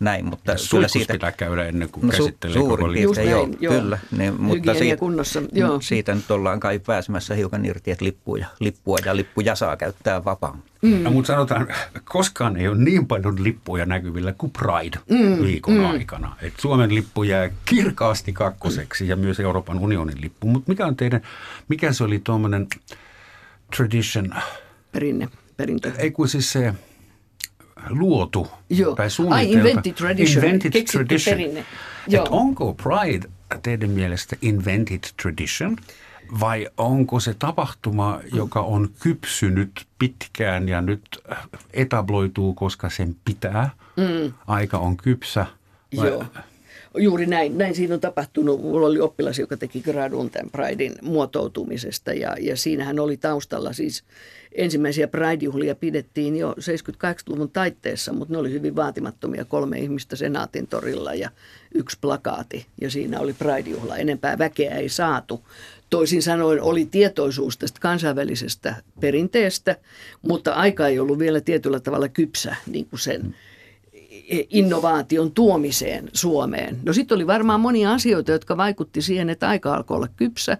[0.00, 0.24] näin.
[0.24, 3.98] Mutta kyllä siitä pitää käydä ennen kuin no, käsittelee su- koko piirtein, joo, joo, kyllä.
[4.10, 5.42] Niin, mutta siitä, kunnossa.
[5.52, 5.80] Joo.
[5.80, 10.24] siitä nyt ollaan kai pääsemässä hiukan irti, että lippuja, lippua ja lippuja ja saa käyttää
[10.24, 10.62] vapaan.
[10.82, 11.02] Mm.
[11.02, 11.68] No, mutta sanotaan,
[12.04, 15.80] koskaan ei ole niin paljon lippuja näkyvillä kuin Pride-viikon mm.
[15.80, 15.90] mm.
[15.90, 16.36] aikana.
[16.42, 20.46] Et Suomen lippu jää kirkaasti kakkoseksi ja myös Euroopan unionin lippu.
[20.46, 21.20] Mutta mikä on teidän,
[21.68, 22.66] mikä se oli tuommoinen
[23.76, 24.34] tradition?
[24.92, 25.92] Perinne, perintö.
[25.98, 26.74] Ei kun siis se
[27.90, 28.94] luotu Joo.
[28.94, 29.58] tai suunniteltu.
[29.58, 30.44] Ai, invented tradition.
[30.44, 31.36] Invented tradition.
[31.36, 31.64] Perinne.
[32.08, 32.24] Joo.
[32.24, 33.28] Et onko Pride
[33.62, 35.76] teidän mielestä invented tradition–
[36.40, 41.02] vai onko se tapahtuma, joka on kypsynyt pitkään ja nyt
[41.72, 43.70] etabloituu, koska sen pitää?
[43.96, 44.32] Mm.
[44.46, 45.46] Aika on kypsä.
[45.96, 46.08] Vai?
[46.08, 46.24] Joo.
[46.96, 47.58] Juuri näin.
[47.58, 48.62] Näin siinä on tapahtunut.
[48.62, 54.04] Mulla oli oppilas, joka teki gradun tämän Pridein muotoutumisesta ja, ja siinähän oli taustalla siis
[54.54, 59.44] ensimmäisiä Pride-juhlia pidettiin jo 78-luvun taitteessa, mutta ne oli hyvin vaatimattomia.
[59.44, 61.30] Kolme ihmistä Senaatin torilla ja
[61.74, 63.96] yksi plakaati ja siinä oli Pride-juhla.
[63.96, 65.44] Enempää väkeä ei saatu.
[65.92, 69.76] Toisin sanoen oli tietoisuus tästä kansainvälisestä perinteestä,
[70.22, 73.36] mutta aika ei ollut vielä tietyllä tavalla kypsä niin kuin sen
[74.50, 76.78] innovaation tuomiseen Suomeen.
[76.84, 80.58] No sitten oli varmaan monia asioita, jotka vaikutti siihen, että aika alkoi olla kypsä.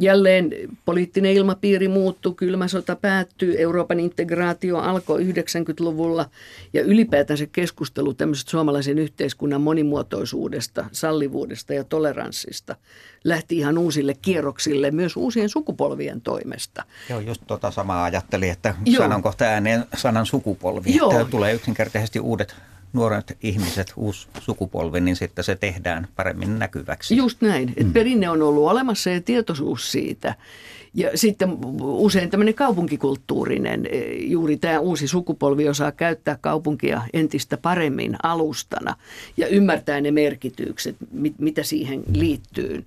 [0.00, 0.50] Jälleen
[0.84, 6.30] poliittinen ilmapiiri muuttui, kylmä sota päättyi, Euroopan integraatio alkoi 90-luvulla
[6.72, 12.76] ja ylipäätään se keskustelu tämmöisestä suomalaisen yhteiskunnan monimuotoisuudesta, sallivuudesta ja toleranssista
[13.24, 16.84] lähti ihan uusille kierroksille myös uusien sukupolvien toimesta.
[17.10, 19.02] Joo, just tuota samaa ajattelin, että Joo.
[19.02, 21.10] sanonko ääneen sanan sukupolvi, Joo.
[21.10, 22.56] että tulee yksinkertaisesti uudet
[22.96, 27.16] nuoret ihmiset, uusi sukupolvi, niin sitten se tehdään paremmin näkyväksi.
[27.16, 27.68] Just näin.
[27.68, 27.92] Että mm.
[27.92, 30.34] perinne on ollut olemassa ja tietoisuus siitä.
[30.94, 38.16] Ja sitten usein tämmöinen kaupunkikulttuurinen, e, juuri tämä uusi sukupolvi osaa käyttää kaupunkia entistä paremmin
[38.22, 38.94] alustana
[39.36, 42.84] ja ymmärtää ne merkitykset, mit, mitä siihen liittyy.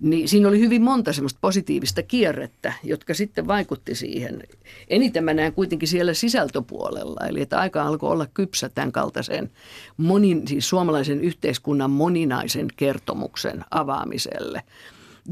[0.00, 4.42] Niin siinä oli hyvin monta semmoista positiivista kierrettä, jotka sitten vaikutti siihen.
[4.88, 9.50] Eniten mä näen kuitenkin siellä sisältöpuolella, eli että aika alkoi olla kypsä tämän kaltaisen
[9.96, 14.62] monin, siis suomalaisen yhteiskunnan moninaisen kertomuksen avaamiselle.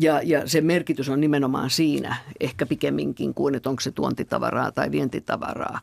[0.01, 4.91] Ja, ja se merkitys on nimenomaan siinä, ehkä pikemminkin kuin, että onko se tuontitavaraa tai
[4.91, 5.81] vientitavaraa.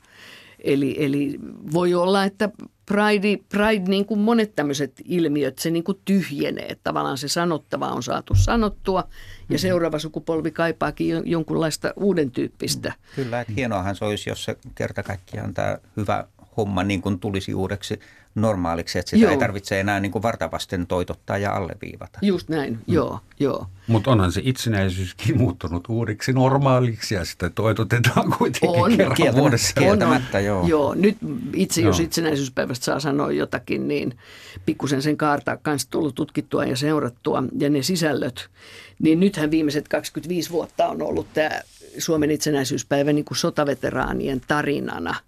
[0.63, 1.39] Eli, eli
[1.73, 2.49] voi olla, että
[2.85, 6.77] Pride, Pride niin kuin monet tämmöiset ilmiöt, se niin kuin tyhjenee.
[6.83, 9.57] Tavallaan se sanottava on saatu sanottua ja mm-hmm.
[9.57, 12.93] seuraava sukupolvi kaipaakin jonkunlaista uuden tyyppistä.
[13.15, 16.27] Kyllä, että hienoahan se olisi, jos se kerta kaikkiaan tämä hyvä
[16.57, 17.99] homma niin kuin tulisi uudeksi
[18.35, 19.31] normaaliksi, että sitä joo.
[19.31, 22.19] ei tarvitse enää niin kuin vartavasten toitottaa ja alleviivata.
[22.21, 22.79] Just näin, mm.
[22.87, 23.67] joo, joo.
[23.87, 29.73] Mutta onhan se itsenäisyyskin muuttunut uudiksi normaaliksi ja sitä toitotetaan kuitenkin on, kerran kieltämättä, vuodessa.
[29.79, 30.67] Kieltämättä, on, joo.
[30.67, 31.17] Joo, nyt
[31.53, 32.05] itse jos joo.
[32.05, 34.17] itsenäisyyspäivästä saa sanoa jotakin, niin
[34.65, 38.49] pikkusen sen kaartaa kanssa tullut tutkittua ja seurattua ja ne sisällöt.
[38.99, 41.61] Niin nythän viimeiset 25 vuotta on ollut tämä
[41.97, 45.15] Suomen itsenäisyyspäivä niin kuin sotaveteraanien tarinana–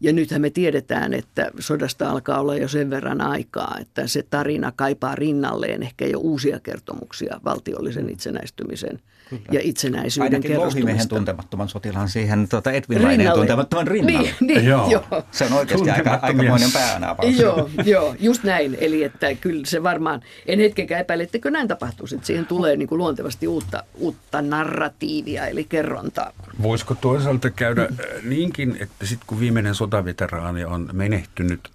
[0.00, 4.72] ja nythän me tiedetään, että sodasta alkaa olla jo sen verran aikaa, että se tarina
[4.76, 9.00] kaipaa rinnalleen ehkä jo uusia kertomuksia valtiollisen itsenäistymisen
[9.30, 9.42] Kyllä.
[9.52, 14.28] ja itsenäisyyden Ainakin Louhimiehen tuntemattoman sotilaan siihen tuota Edwin Laineen tuntemattoman rinnalle.
[14.40, 14.90] Niin, niin, joo.
[14.90, 15.22] joo.
[15.30, 17.38] Se on oikeasti aika, aikamoinen päänavaus.
[17.38, 18.76] joo, joo, just näin.
[18.80, 22.88] Eli että kyllä se varmaan, en hetkenkään epäile, että näin tapahtuisi, että siihen tulee niin
[22.88, 26.32] kuin luontevasti uutta, uutta narratiivia, eli kerrontaa.
[26.62, 27.88] Voisiko toisaalta käydä äh,
[28.22, 31.70] niinkin, että sitten kun viimeinen sotaveteraani on menehtynyt,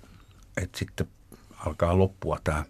[0.58, 1.08] että sitten
[1.66, 2.64] alkaa loppua tämä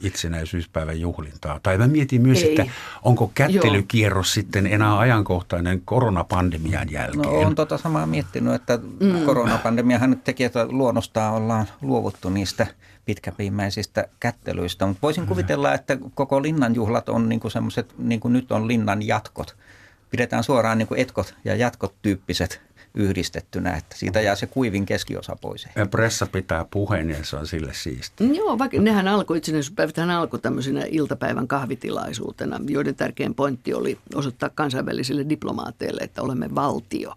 [0.00, 1.60] itsenäisyyspäivän juhlintaa.
[1.62, 2.50] Tai mä mietin myös, Ei.
[2.50, 2.72] että
[3.02, 4.42] onko kättelykierros Joo.
[4.42, 7.22] sitten enää ajankohtainen koronapandemian jälkeen?
[7.22, 9.24] No on tota samaa miettinyt, että mm.
[9.24, 12.66] koronapandemiahan teki, että luonnostaan ollaan luovuttu niistä
[13.04, 14.86] pitkäpiimmäisistä kättelyistä.
[14.86, 19.06] Mutta voisin kuvitella, että koko linnan juhlat on niin semmoiset, niin kuin nyt on linnan
[19.06, 19.56] jatkot.
[20.10, 22.60] Pidetään suoraan niin kuin etkot ja jatkot tyyppiset
[22.94, 25.68] yhdistettynä, että siitä jää se kuivin keskiosa pois.
[25.76, 28.36] Ja pressa pitää puheen ja se on sille siisti.
[28.36, 35.26] Joo, vaikka nehän alkoi, itsenäisyyspäivät alkoi tämmöisenä iltapäivän kahvitilaisuutena, joiden tärkein pointti oli osoittaa kansainvälisille
[35.28, 37.14] diplomaateille, että olemme valtio.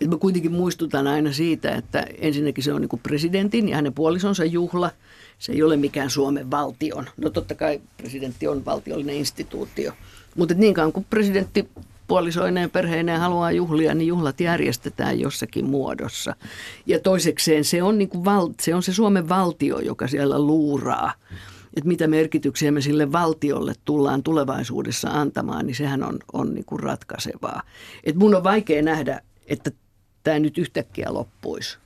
[0.00, 4.44] Et mä kuitenkin muistutan aina siitä, että ensinnäkin se on niin presidentin ja hänen puolisonsa
[4.44, 4.90] juhla.
[5.38, 7.06] Se ei ole mikään Suomen valtion.
[7.16, 9.92] No totta kai presidentti on valtiollinen instituutio.
[10.36, 11.68] Mutta niin kauan kuin presidentti
[12.06, 16.36] puolisoineen perheineen haluaa juhlia, niin juhlat järjestetään jossakin muodossa.
[16.86, 21.12] Ja toisekseen se on, niin kuin val, se, on se Suomen valtio, joka siellä luuraa.
[21.76, 26.80] Että mitä merkityksiä me sille valtiolle tullaan tulevaisuudessa antamaan, niin sehän on, on niin kuin
[26.80, 27.62] ratkaisevaa.
[28.04, 29.70] Et mun on vaikea nähdä, että
[30.22, 31.78] tämä nyt yhtäkkiä loppuisi.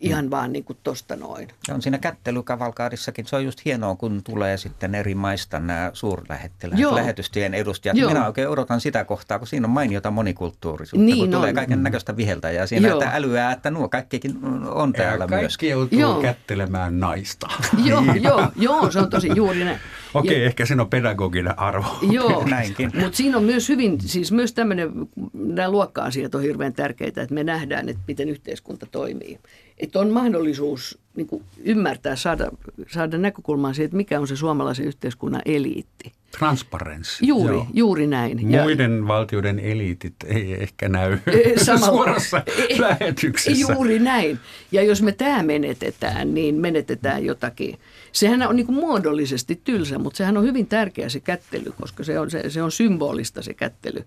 [0.00, 1.48] Ihan vaan niin kuin tosta noin.
[1.68, 3.26] Ja on siinä kättelykavalkaadissakin.
[3.26, 7.96] Se on just hienoa, kun tulee sitten eri maista nämä suurlähettiläät, lähetystien edustajat.
[7.96, 8.10] Joo.
[8.10, 11.40] Minä oikein odotan sitä kohtaa, kun siinä on mainiota monikulttuurisuutta, niin kun on.
[11.40, 13.00] tulee kaiken näköistä viheltä ja siinä Joo.
[13.00, 14.38] että älyää, että nuo kaikkikin
[14.68, 15.56] on täällä ja myös.
[15.56, 16.22] Kaikki joutuu Joo.
[16.22, 17.48] kättelemään naista.
[17.84, 19.78] Joo, joo, joo, se on tosi juuri näin.
[20.14, 21.98] Okei, okay, ehkä siinä on pedagoginen arvo.
[22.10, 22.90] Joo, Näinkin.
[22.94, 24.90] mutta siinä on myös hyvin, siis myös tämmöinen,
[25.32, 29.38] nämä luokka-asiat on hirveän tärkeitä, että me nähdään, että miten yhteiskunta toimii
[29.78, 32.50] että on mahdollisuus niin kuin ymmärtää, saada,
[32.88, 36.12] saada näkökulmaa siihen, että mikä on se suomalaisen yhteiskunnan eliitti.
[36.38, 37.26] Transparenssi.
[37.26, 37.66] Juuri, Joo.
[37.74, 38.46] juuri näin.
[38.46, 41.18] Muiden ja, valtioiden eliitit ei ehkä näy
[41.64, 42.42] samalla, suorassa
[42.78, 43.72] lähetyksessä.
[43.72, 44.38] Juuri näin.
[44.72, 47.78] Ja jos me tämä menetetään, niin menetetään jotakin.
[48.12, 52.18] Sehän on niin kuin muodollisesti tylsä, mutta sehän on hyvin tärkeä se kättely, koska se
[52.18, 54.04] on, se, se on symbolista se kättely.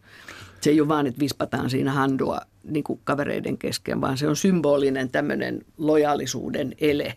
[0.62, 4.36] Se ei ole vaan, että vispataan siinä handua niin kuin kavereiden kesken, vaan se on
[4.36, 7.16] symbolinen tämmöinen lojaalisuuden ele.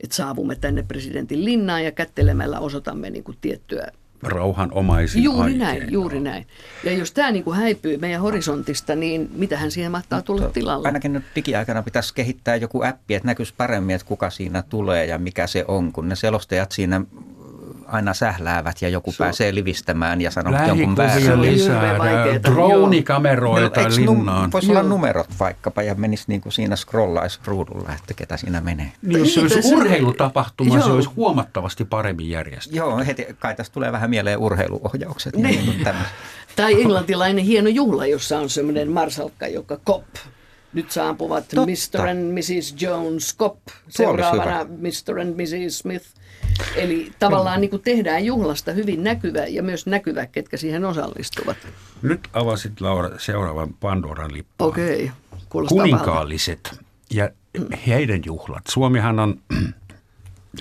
[0.00, 5.58] Että saavumme tänne presidentin linnaan ja kättelemällä osoitamme niin kuin tiettyä rauhanomaisin Juuri aikeen.
[5.58, 6.46] näin, juuri näin.
[6.84, 10.88] Ja jos tämä niin kuin häipyy meidän horisontista, niin mitähän siihen mahtaa tulla Mutta tilalle?
[10.88, 15.18] Ainakin nyt digiaikana pitäisi kehittää joku appi, että näkyisi paremmin, että kuka siinä tulee ja
[15.18, 17.00] mikä se on, kun ne selostajat siinä
[17.88, 21.42] aina sähläävät ja joku so, pääsee livistämään ja sanoo jonkun väärän.
[21.42, 21.98] lisää,
[22.42, 24.52] dronikameroita no, linnaan.
[24.52, 28.92] Voisi olla numerot vaikkapa ja menisi niin kuin siinä scrollaisi ruudulla, että ketä siinä menee.
[29.02, 32.78] Niin, jos se olisi urheilutapahtuma, se olisi huomattavasti paremmin järjestetty.
[32.78, 35.36] Joo, heti kai tästä tulee vähän mieleen urheiluohjaukset.
[35.36, 35.66] Niin.
[35.66, 35.86] Niin
[36.56, 40.04] tai englantilainen hieno juhla, jossa on semmoinen marsalkka, joka kop
[40.72, 41.98] nyt saapuvat Totta.
[41.98, 42.08] Mr.
[42.08, 42.74] and Mrs.
[42.82, 43.58] Jones Cop,
[43.88, 45.20] seuraavana Mr.
[45.20, 45.78] and Mrs.
[45.78, 46.06] Smith–
[46.76, 51.56] Eli tavallaan niin kuin tehdään juhlasta hyvin näkyvä ja myös näkyvä, ketkä siihen osallistuvat.
[52.02, 54.70] Nyt avasit Laura seuraavan Pandoran lippaan.
[54.70, 55.12] Okei,
[55.50, 55.66] okay.
[55.68, 56.80] Kuninkaalliset
[57.10, 57.30] ja
[57.86, 58.62] heidän juhlat.
[58.68, 59.40] Suomihan on,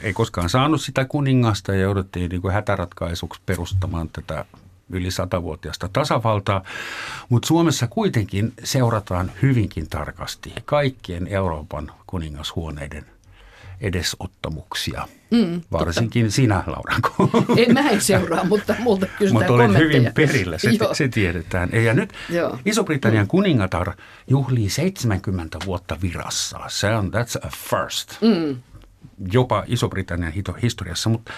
[0.02, 4.46] ei koskaan saanut sitä kuningasta ja jouduttiin niin kuin hätäratkaisuksi perustamaan tätä
[4.90, 6.64] yli satavuotiaasta tasavaltaa,
[7.30, 13.06] mutta Suomessa kuitenkin seurataan hyvinkin tarkasti kaikkien Euroopan kuningashuoneiden
[13.82, 15.08] edesottamuksia.
[15.32, 16.36] Mm, Varsinkin totta.
[16.36, 17.30] sinä, Lauranko.
[17.66, 21.70] En mä en seuraa, mutta multa kysytään Mutta olet hyvin perillä, se, se tiedetään.
[21.84, 22.14] Ja nyt
[22.66, 23.30] Iso-Britannian mm.
[23.30, 23.94] kuningatar
[24.28, 26.60] juhlii 70 vuotta virassa.
[26.68, 28.22] Se on, that's a first.
[28.22, 28.58] Mm.
[29.32, 31.34] Jopa Iso-Britannian historiassa, mutta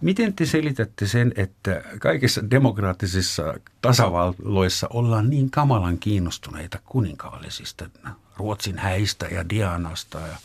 [0.00, 7.90] Miten te selitätte sen, että kaikissa demokraattisissa tasavalloissa ollaan niin kamalan kiinnostuneita kuninkaallisista,
[8.36, 10.36] Ruotsin häistä ja Dianasta ja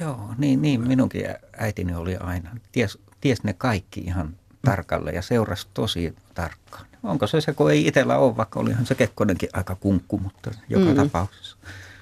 [0.00, 1.24] Joo, niin, niin minunkin
[1.58, 2.50] äitini oli aina.
[2.72, 4.34] Ties, ties ne kaikki ihan
[4.64, 6.86] tarkalle ja seurasi tosi tarkkaan.
[7.02, 10.84] Onko se se, kun ei itsellä ole, vaikka olihan se Kekkonenkin aika kunkku, mutta joka
[10.84, 10.96] mm.
[10.96, 11.56] tapauksessa.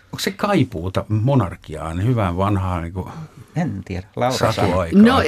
[0.04, 3.08] Onko se kaipuuta monarkiaan, hyvään vanhaan niin kuin
[3.56, 4.52] En tiedä, Laura
[4.94, 5.22] No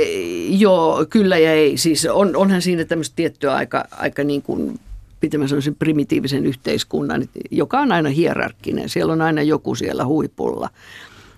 [0.48, 1.78] joo, kyllä ja ei.
[1.78, 4.80] Siis on, onhan siinä tämmöistä tiettyä aika, aika niin kuin
[5.20, 8.88] pitämään sellaisen primitiivisen yhteiskunnan, joka on aina hierarkkinen.
[8.88, 10.70] Siellä on aina joku siellä huipulla.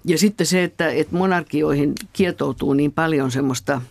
[0.05, 3.83] Ja sitten se, että, että monarkioihin kietoutuu niin paljon semmoista,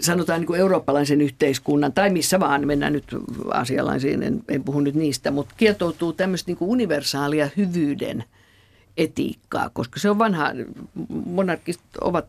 [0.00, 3.04] sanotaan niin kuin eurooppalaisen yhteiskunnan, tai missä vaan, mennään nyt
[3.50, 8.24] asialaisiin, en, en puhu nyt niistä, mutta kietoutuu tämmöistä niin kuin universaalia hyvyyden
[8.96, 10.50] etiikkaa, koska se on vanha,
[11.26, 12.26] monarkist ovat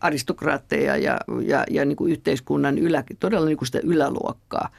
[0.00, 4.70] aristokraatteja ja, ja, ja niin kuin yhteiskunnan ylä, todella niin kuin sitä yläluokkaa.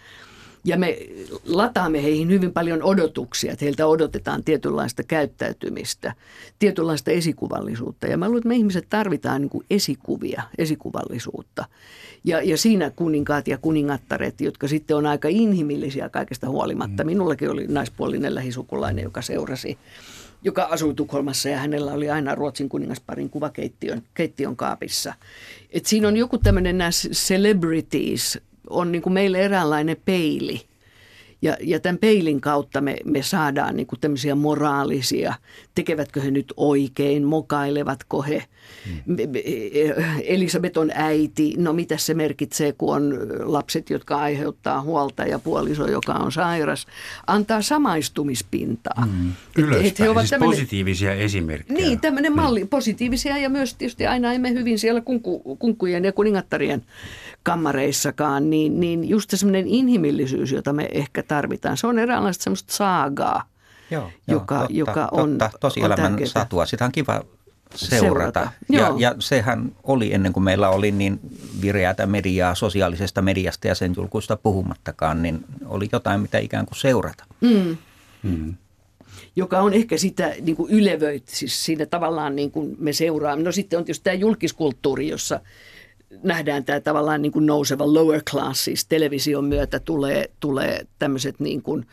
[0.64, 0.98] Ja me
[1.46, 6.14] lataamme heihin hyvin paljon odotuksia, että heiltä odotetaan tietynlaista käyttäytymistä,
[6.60, 8.08] tietynlaista esikuvallisuutta.
[8.08, 11.66] Ja mä luulen, että me ihmiset tarvitaan niin kuin esikuvia, esikuvallisuutta.
[12.24, 17.04] Ja, ja siinä kuninkaat ja kuningattaret, jotka sitten on aika inhimillisiä kaikesta huolimatta.
[17.04, 17.08] Mm.
[17.08, 19.78] Minullakin oli naispuolinen lähisukulainen, joka seurasi
[20.44, 25.14] joka asui Tukholmassa ja hänellä oli aina Ruotsin kuningasparin kuva keittiön, keittiön kaapissa.
[25.70, 28.40] Et siinä on joku tämmöinen nämä celebrities
[28.72, 30.62] on niin kuin meille eräänlainen peili.
[31.44, 35.34] Ja, ja tämän peilin kautta me, me saadaan niin kuin tämmöisiä moraalisia,
[35.76, 38.44] tekevätkö he nyt oikein, mokailevatko he.
[38.86, 39.18] Hmm.
[40.24, 45.88] Elisabeth on äiti, no mitä se merkitsee, kun on lapset, jotka aiheuttaa huolta ja puoliso,
[45.88, 46.88] joka on sairas.
[47.28, 49.06] Antaa samaistumispintaa.
[49.06, 49.32] Hmm.
[49.58, 51.80] Ylöspäin, et he ovat siis tämmönen, positiivisia esimerkkejä.
[51.80, 52.70] Niin, tämmöinen malli, hmm.
[52.70, 56.84] positiivisia ja myös tietysti aina emme hyvin siellä kunku, kunkujen ja kuningattarien
[57.44, 63.44] kammareissakaan, niin, niin just semmoinen inhimillisyys, jota me ehkä tarvitaan, se on eräänlaista semmoista saagaa,
[63.92, 66.66] Joo, joka, totta, joka on totta, tosielämän on satua.
[66.66, 67.22] Sitä on kiva
[67.76, 68.40] seurata.
[68.40, 68.52] seurata.
[68.70, 71.20] Ja, ja sehän oli ennen kuin meillä oli niin
[71.62, 77.26] vireätä mediaa sosiaalisesta mediasta ja sen julkuista puhumattakaan, niin oli jotain, mitä ikään kuin seurata.
[77.42, 77.78] Mm.
[78.24, 78.56] Mm.
[79.36, 83.44] Joka on ehkä sitä niin kuin ylevöit, siis siinä tavallaan niin kuin me seuraamme.
[83.44, 85.40] No sitten on tietysti tämä julkiskulttuuri, jossa
[86.24, 91.62] nähdään tämä tavallaan niin kuin nouseva lower class, siis television myötä tulee, tulee tämmöiset niin
[91.62, 91.86] kuin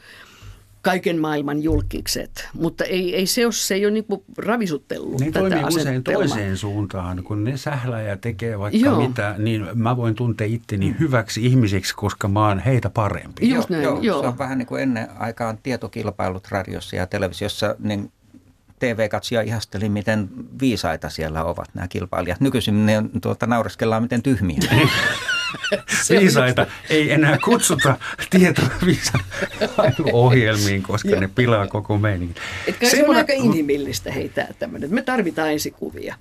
[0.83, 5.31] kaiken maailman julkikset, mutta ei, ei se ole, se ei ole niin kuin ravisuttellut Ne
[5.31, 9.09] toimii usein toiseen suuntaan, kun ne sählää ja tekee vaikka joo.
[9.09, 13.49] mitä, niin mä voin tuntea itteni hyväksi ihmiseksi, koska mä oon heitä parempi.
[13.49, 14.21] Just näin, joo, joo.
[14.23, 18.13] Se on vähän niin kuin ennen aikaan tietokilpailut radiossa ja televisiossa, niin
[18.79, 20.29] TV-katsoja ihasteli, miten
[20.61, 22.41] viisaita siellä ovat nämä kilpailijat.
[22.41, 24.59] Nykyisin ne tuota, naureskellaan, miten tyhmiä.
[26.11, 27.97] viisaita ei enää kutsuta
[30.13, 32.43] ohjelmiin, koska ne pilaa koko meininkin.
[32.91, 34.95] Se on aika inhimillistä heitä tämmöinen.
[34.95, 36.15] Me tarvitaan esikuvia.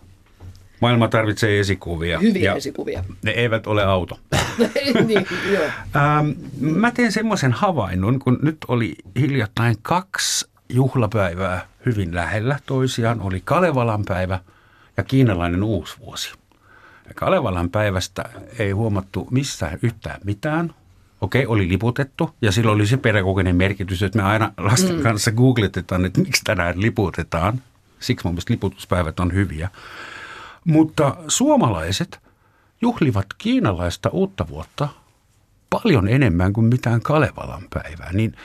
[0.82, 2.20] Maailma tarvitsee esikuvia.
[2.20, 3.04] Hyviä esikuvia.
[3.24, 4.20] Ne eivät ole auto.
[5.08, 5.64] niin, joo.
[5.96, 6.30] Ähm,
[6.60, 13.22] mä teen semmoisen havainnon, kun nyt oli hiljattain kaksi juhlapäivää hyvin lähellä toisiaan.
[13.22, 14.40] Oli Kalevalan päivä
[14.98, 16.34] ja kiinalainen uusvuosi.
[17.08, 20.74] Ja Kalevalan päivästä ei huomattu missään yhtään mitään.
[21.22, 25.04] Okei, oli liputettu ja silloin oli se pedagoginen merkitys, että me aina lasten mm.
[25.04, 27.62] kanssa googletetaan, että miksi tänään liputetaan.
[28.00, 29.70] Siksi mun mielestä liputuspäivät on hyviä.
[30.66, 32.20] Mutta suomalaiset
[32.82, 34.88] juhlivat kiinalaista uutta vuotta
[35.70, 38.14] paljon enemmän kuin mitään Kalevalan päivää.
[38.14, 38.36] Niin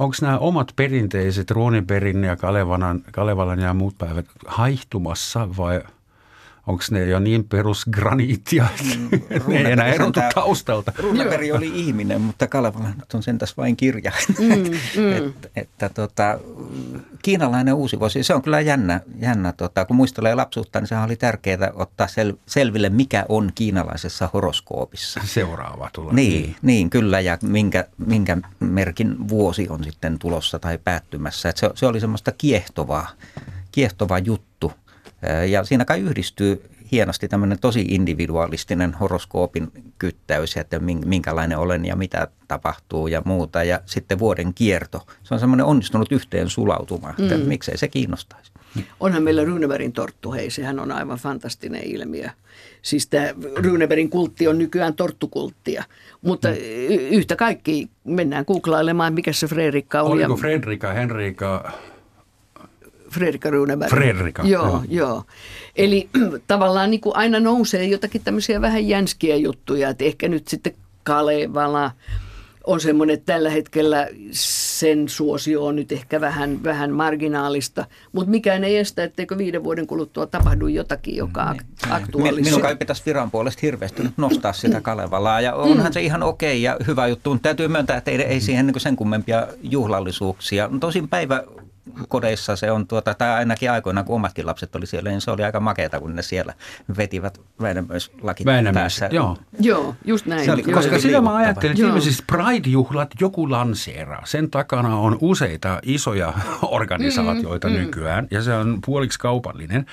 [0.00, 5.82] onko nämä omat perinteiset Ruoninperinne ja Kalevalan, Kalevalan ja muut päivät haihtumassa vai
[6.66, 10.92] onko ne jo niin perusgraniittia, että mm, ne ei enää erotu taustalta?
[10.98, 14.12] Runneperi oli ihminen, mutta Kalevala on sentäs vain kirja.
[14.38, 15.12] Mm, mm.
[15.16, 16.38] Et, että tota,
[17.22, 21.16] kiinalainen uusi vuosi, se on kyllä jännä, jännä tota, kun muistelee lapsuutta, niin sehän oli
[21.16, 25.20] tärkeää ottaa sel, selville, mikä on kiinalaisessa horoskoopissa.
[25.24, 26.14] Seuraava tulee.
[26.14, 26.56] Niin, niin.
[26.62, 31.48] niin kyllä, ja minkä, minkä merkin vuosi on sitten tulossa tai päättymässä.
[31.48, 33.08] Et se, se oli semmoista kiehtovaa,
[33.72, 34.72] kiehtovaa juttu.
[35.48, 36.62] Ja siinä kai yhdistyy
[36.92, 39.68] hienosti tämmöinen tosi individualistinen horoskoopin
[39.98, 43.64] kyttäys, että minkälainen olen ja mitä tapahtuu ja muuta.
[43.64, 45.06] Ja sitten vuoden kierto.
[45.22, 47.42] Se on semmoinen onnistunut yhteen sulautuma, että mm.
[47.42, 48.52] miksei se kiinnostaisi.
[49.00, 52.28] Onhan meillä Runebergin torttu, hei, sehän on aivan fantastinen ilmiö.
[52.82, 55.84] Siis tämä Runebergin kultti on nykyään torttukulttia,
[56.22, 56.56] mutta mm.
[57.10, 60.24] yhtä kaikki mennään googlailemaan, mikä se Fredrikka oli.
[60.24, 61.72] Oliko Fredrika, Henrika,
[63.10, 63.90] Fredrika Runeberg.
[63.90, 64.42] Fredrika.
[64.42, 64.82] Joo, joo.
[64.88, 65.24] joo.
[65.76, 66.08] Eli
[66.46, 71.90] tavallaan niin kuin aina nousee jotakin tämmöisiä vähän jänskiä juttuja, että ehkä nyt sitten Kalevala
[72.66, 78.64] on semmoinen, että tällä hetkellä sen suosio on nyt ehkä vähän, vähän marginaalista, mutta mikään
[78.64, 81.92] ei estä, etteikö viiden vuoden kuluttua tapahdu jotakin, joka niin.
[81.92, 82.44] aktuaalisee.
[82.44, 85.92] Minun kai pitäisi viran puolesta hirveästi nyt nostaa sitä Kalevalaa ja onhan mm.
[85.92, 88.80] se ihan okei okay ja hyvä juttu, mutta täytyy myöntää, että ei, ei siihen niin
[88.80, 90.70] sen kummempia juhlallisuuksia.
[90.80, 91.44] Tosin päivä
[92.08, 95.44] kodeissa se on, tuota, tai ainakin aikoina, kun omatkin lapset oli siellä, niin se oli
[95.44, 96.54] aika makeata, kun ne siellä
[96.96, 99.08] vetivät Väinämöislakit päässä.
[99.12, 99.36] Joo.
[99.60, 100.44] joo, just näin.
[100.44, 104.22] Se oli, koska sitä mä ajattelin, että ilmeisesti Pride-juhlat joku lanseeraa.
[104.26, 106.32] Sen takana on useita isoja
[106.62, 109.86] organisaatioita mm, nykyään, ja se on puoliksi kaupallinen.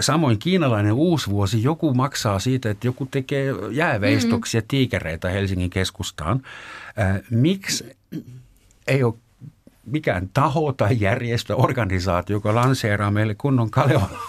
[0.00, 4.66] Samoin kiinalainen uusvuosi, joku maksaa siitä, että joku tekee jääveistoksia mm.
[4.68, 6.42] tiikereitä Helsingin keskustaan.
[7.30, 7.96] Miksi
[8.86, 9.14] ei ole
[9.92, 14.20] mikään taho tai järjestö, organisaatio, joka lanseeraa meille kunnon Kalevala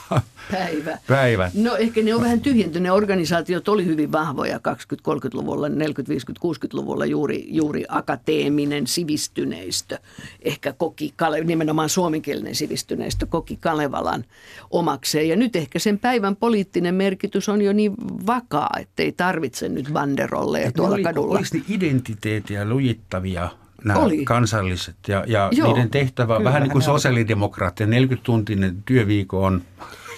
[0.51, 0.97] päivä.
[1.07, 1.51] päivä.
[1.53, 2.83] No ehkä ne on vähän tyhjentyneet.
[2.83, 9.97] Ne organisaatiot oli hyvin vahvoja 20-30-luvulla, 40-50-60-luvulla juuri, juuri akateeminen sivistyneistö.
[10.41, 14.23] Ehkä koki, nimenomaan suomenkielinen sivistyneistö koki Kalevalan
[14.71, 15.29] omakseen.
[15.29, 17.93] Ja nyt ehkä sen päivän poliittinen merkitys on jo niin
[18.25, 21.37] vakaa, että ei tarvitse nyt banderolleja tuolla oli, kadulla.
[21.37, 23.49] Olisi ne identiteettiä lujittavia
[23.83, 24.25] nämä Oli.
[24.25, 29.61] kansalliset ja, ja niiden tehtävä, Kyllä, vähän niin kuin sosiaalidemokraattien 40-tuntinen työviikko on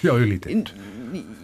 [0.02, 0.72] jo ylitetty.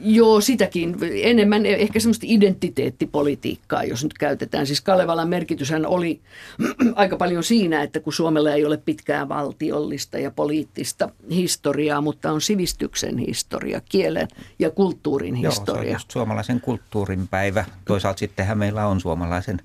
[0.02, 0.96] Joo, sitäkin.
[1.22, 4.66] Enemmän ehkä semmoista identiteettipolitiikkaa, jos nyt käytetään.
[4.66, 6.20] Siis Kalevalan merkityshän oli
[6.94, 12.40] aika paljon siinä, että kun Suomella ei ole pitkää valtiollista ja poliittista historiaa, mutta on
[12.40, 15.74] sivistyksen historia, kielen ja kulttuurin historia.
[15.74, 17.64] Joo, se on just suomalaisen kulttuurin päivä.
[17.84, 19.60] Toisaalta sittenhän meillä on suomalaisen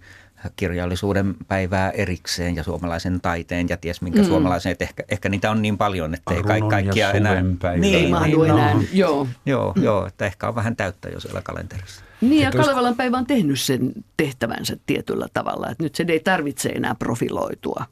[0.55, 4.27] kirjallisuuden päivää erikseen ja suomalaisen taiteen ja ties minkä mm.
[4.27, 4.71] suomalaisen.
[4.71, 7.41] Että ehkä, ehkä niitä on niin paljon, että ei ka- kaikkia enää...
[7.77, 8.83] Niin, ei mahdu niin, enää, no.
[8.93, 9.27] joo.
[9.45, 9.83] Joo, mm.
[9.83, 12.03] joo, että ehkä on vähän täyttä jo siellä kalenterissa.
[12.21, 16.69] Niin ja Kalevalan päivä on tehnyt sen tehtävänsä tietyllä tavalla, että nyt se ei tarvitse
[16.69, 17.85] enää profiloitua.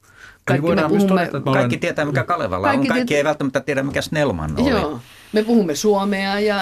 [0.46, 2.88] Kaikki, me puhumme, todeta, että kaikki tietää, mikä Kalevala kaikki on.
[2.88, 3.18] Kaikki tiet...
[3.18, 4.70] ei välttämättä tiedä, mikä Snellman oli.
[4.70, 5.00] Joo.
[5.34, 6.62] Me puhumme suomea ja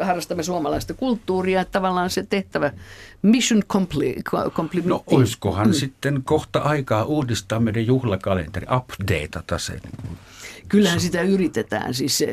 [0.00, 1.60] harrastamme suomalaista kulttuuria.
[1.60, 2.72] Että tavallaan se tehtävä
[3.22, 4.22] mission complete.
[4.50, 5.72] complete no olisikohan mm.
[5.72, 9.80] sitten kohta aikaa uudistaa meidän juhlakalenteri, updateata se.
[10.68, 11.94] Kyllähän sitä yritetään.
[11.94, 12.24] Siis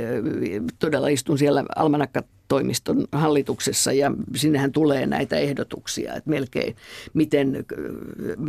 [0.80, 6.76] todella istun siellä Almanakka toimiston hallituksessa ja sinnehän tulee näitä ehdotuksia, että melkein
[7.14, 7.66] miten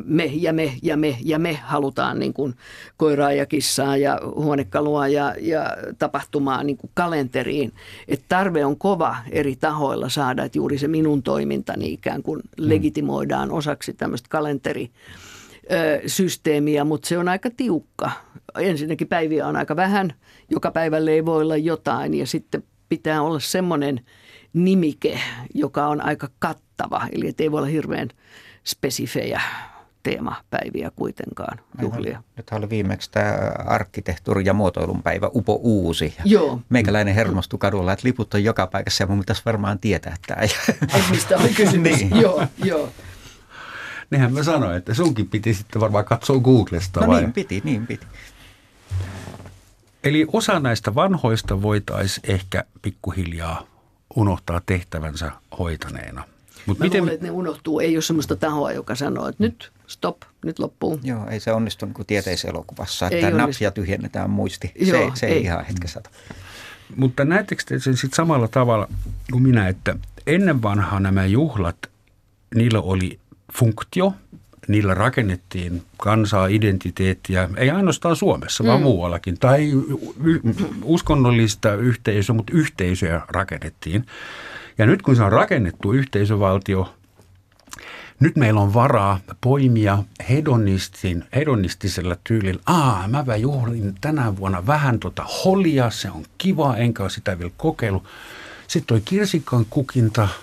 [0.04, 2.54] me ja me ja me ja me halutaan niin kuin
[2.96, 7.72] koiraa ja kissaa ja huonekalua ja, ja tapahtumaa niin kuin kalenteriin.
[8.08, 12.68] Että tarve on kova eri tahoilla saada, että juuri se minun toimintani ikään kuin mm.
[12.68, 14.90] legitimoidaan osaksi tämmöistä kalenteri
[16.06, 18.10] systeemiä, mutta se on aika tiukka.
[18.58, 20.12] Ensinnäkin päiviä on aika vähän,
[20.50, 24.00] joka päivälle ei voi olla jotain ja sitten pitää olla semmoinen
[24.52, 25.20] nimike,
[25.54, 27.06] joka on aika kattava.
[27.12, 28.08] Eli että ei voi olla hirveän
[28.64, 29.40] spesifejä
[30.02, 32.22] teemapäiviä kuitenkaan, juhlia.
[32.36, 33.34] Nyt oli viimeksi tämä
[33.66, 36.14] arkkitehtuuri- ja muotoilun päivä Upo Uusi.
[36.24, 36.60] Joo.
[36.68, 40.42] Meikäläinen hermostui kadulla, että liput on joka paikassa ja mun pitäisi varmaan tietää tämä.
[40.42, 41.96] Et mistä oli kysymys.
[41.96, 42.20] niin.
[42.20, 42.88] joo, joo.
[44.10, 47.00] Nehän mä sanoin, että sunkin piti sitten varmaan katsoa Googlesta.
[47.00, 47.20] No vai?
[47.20, 48.06] niin, piti, niin piti.
[50.04, 53.66] Eli osa näistä vanhoista voitaisiin ehkä pikkuhiljaa
[54.16, 56.24] unohtaa tehtävänsä hoitaneena.
[56.66, 57.00] Mut Mä miten...
[57.00, 57.80] luulen, että ne unohtuu.
[57.80, 61.00] Ei ole sellaista tahoa, joka sanoo, että nyt stop, nyt loppuu.
[61.02, 64.72] Joo, ei se onnistu niin kuin tieteiselokuvassa, että ei napsia tyhjennetään muisti.
[64.80, 66.02] Joo, se, se ei, ei ihan hetkessä
[66.96, 68.88] Mutta näettekö te sen sitten samalla tavalla
[69.32, 69.96] kuin minä, että
[70.26, 71.76] ennen vanhaa nämä juhlat,
[72.54, 73.18] niillä oli
[73.52, 74.12] funktio–
[74.70, 78.82] niillä rakennettiin kansaa, identiteettiä, ei ainoastaan Suomessa, vaan mm.
[78.82, 79.38] muuallakin.
[79.38, 79.70] Tai
[80.82, 84.06] uskonnollista yhteisöä, mutta yhteisöjä rakennettiin.
[84.78, 86.94] Ja nyt kun se on rakennettu yhteisövaltio,
[88.20, 89.98] nyt meillä on varaa poimia
[90.28, 92.60] hedonistin, hedonistisella tyylillä.
[92.66, 97.52] Aa, mä juhlin tänä vuonna vähän tota holia, se on kiva, enkä ole sitä vielä
[97.56, 98.04] kokeillut.
[98.66, 100.28] Sitten toi kirsikan kukinta–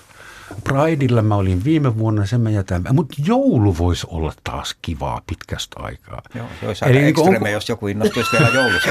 [0.63, 2.83] Prideilla mä olin viime vuonna, sen mä jätän.
[2.91, 6.21] Mutta joulu voisi olla taas kivaa pitkästä aikaa.
[6.35, 7.47] Joo, se olisi Eli aika niin onko...
[7.47, 8.89] jos joku innostuisi vielä joulussa.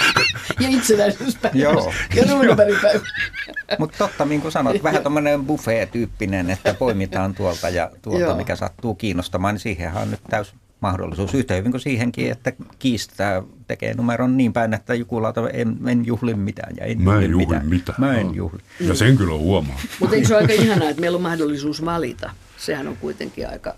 [0.60, 1.58] ja itsenäisyyspäivä.
[1.58, 1.92] Joo.
[2.14, 3.04] Ja ruunapäripäivä.
[3.78, 8.94] Mutta totta, niin kuin sanoit, vähän tuommoinen buffet-tyyppinen, että poimitaan tuolta ja tuolta, mikä sattuu
[8.94, 10.54] kiinnostamaan, niin siihenhän on nyt täys
[10.88, 11.34] mahdollisuus.
[11.34, 16.06] Yhtä hyvin kuin siihenkin, että kiistää, tekee numeron niin päin, että joku lauta, en, en
[16.06, 17.66] juhli mitään ja en Mä en juhli mitään.
[17.68, 18.00] mitään.
[18.00, 18.58] Mä en juhli.
[18.80, 19.80] Ja sen kyllä huomaa.
[20.00, 22.30] Mutta eikö se ole aika ihanaa, että meillä on mahdollisuus valita?
[22.56, 23.74] Sehän on kuitenkin aika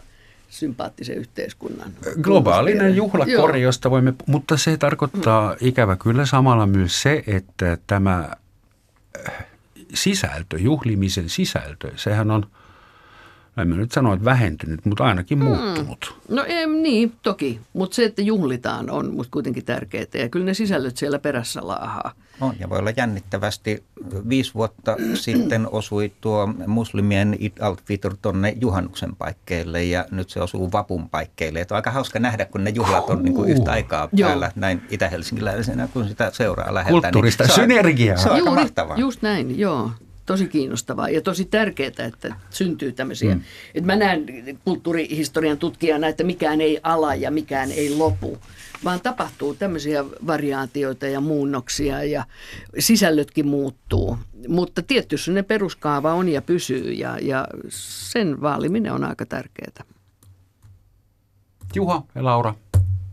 [0.48, 1.92] sympaattisen yhteiskunnan.
[2.20, 3.68] Globaalinen juhlakori, Joo.
[3.68, 8.28] josta voimme, mutta se tarkoittaa ikävä kyllä samalla myös se, että tämä
[9.28, 9.46] äh,
[9.94, 12.46] sisältö, juhlimisen sisältö, sehän on,
[13.62, 16.14] en mä nyt sano, että vähentynyt, mutta ainakin muuttunut.
[16.28, 17.60] No ei, niin, toki.
[17.72, 20.04] Mutta se, että juhlitaan on musta kuitenkin tärkeää.
[20.14, 22.12] Ja kyllä ne sisällöt siellä perässä laahaa.
[22.40, 23.84] On, ja voi olla jännittävästi.
[24.28, 30.72] Viisi vuotta sitten osui tuo muslimien Eid al-Fitr tonne juhannuksen paikkeille ja nyt se osuu
[30.72, 31.60] vapun paikkeille.
[31.60, 34.28] Et on aika hauska nähdä, kun ne juhlat on niin kuin yhtä aikaa Joo.
[34.28, 36.92] päällä näin itä-helsinkiläisenä, kun sitä seuraa läheltä.
[37.00, 38.16] Kulttuurista niin se on- synergiaa.
[38.16, 38.96] Se on aika Juuri, mahtavaa.
[38.96, 39.90] just näin, joo.
[40.26, 43.34] Tosi kiinnostavaa ja tosi tärkeää, että syntyy tämmöisiä.
[43.34, 43.42] Mm.
[43.74, 44.26] Että mä näen
[44.64, 48.38] kulttuurihistorian tutkijana, että mikään ei ala ja mikään ei lopu,
[48.84, 52.24] vaan tapahtuu tämmöisiä variaatioita ja muunnoksia ja
[52.78, 54.18] sisällötkin muuttuu.
[54.48, 59.84] Mutta tietysti ne peruskaava on ja pysyy ja, ja sen vaaliminen on aika tärkeää.
[61.74, 62.54] Juha ja Laura,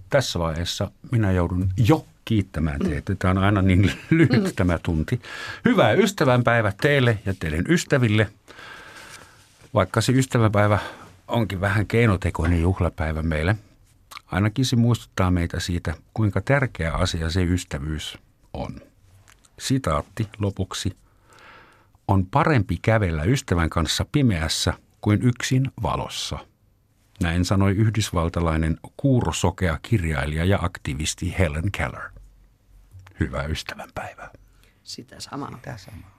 [0.09, 3.15] tässä vaiheessa minä joudun jo kiittämään teitä.
[3.15, 5.21] Tämä on aina niin lyhyt tämä tunti.
[5.65, 8.29] Hyvää ystävänpäivä teille ja teidän ystäville.
[9.73, 10.79] Vaikka se ystävänpäivä
[11.27, 13.55] onkin vähän keinotekoinen juhlapäivä meille,
[14.31, 18.17] ainakin se muistuttaa meitä siitä, kuinka tärkeä asia se ystävyys
[18.53, 18.81] on.
[19.59, 20.97] Sitaatti lopuksi.
[22.07, 26.39] On parempi kävellä ystävän kanssa pimeässä kuin yksin valossa.
[27.21, 32.12] Näin sanoi yhdysvaltalainen kuurosokea kirjailija ja aktivisti Helen Keller.
[33.19, 34.31] Hyvää ystävänpäivää.
[34.83, 35.59] Sitä samaa.
[35.61, 36.12] Tämä sama.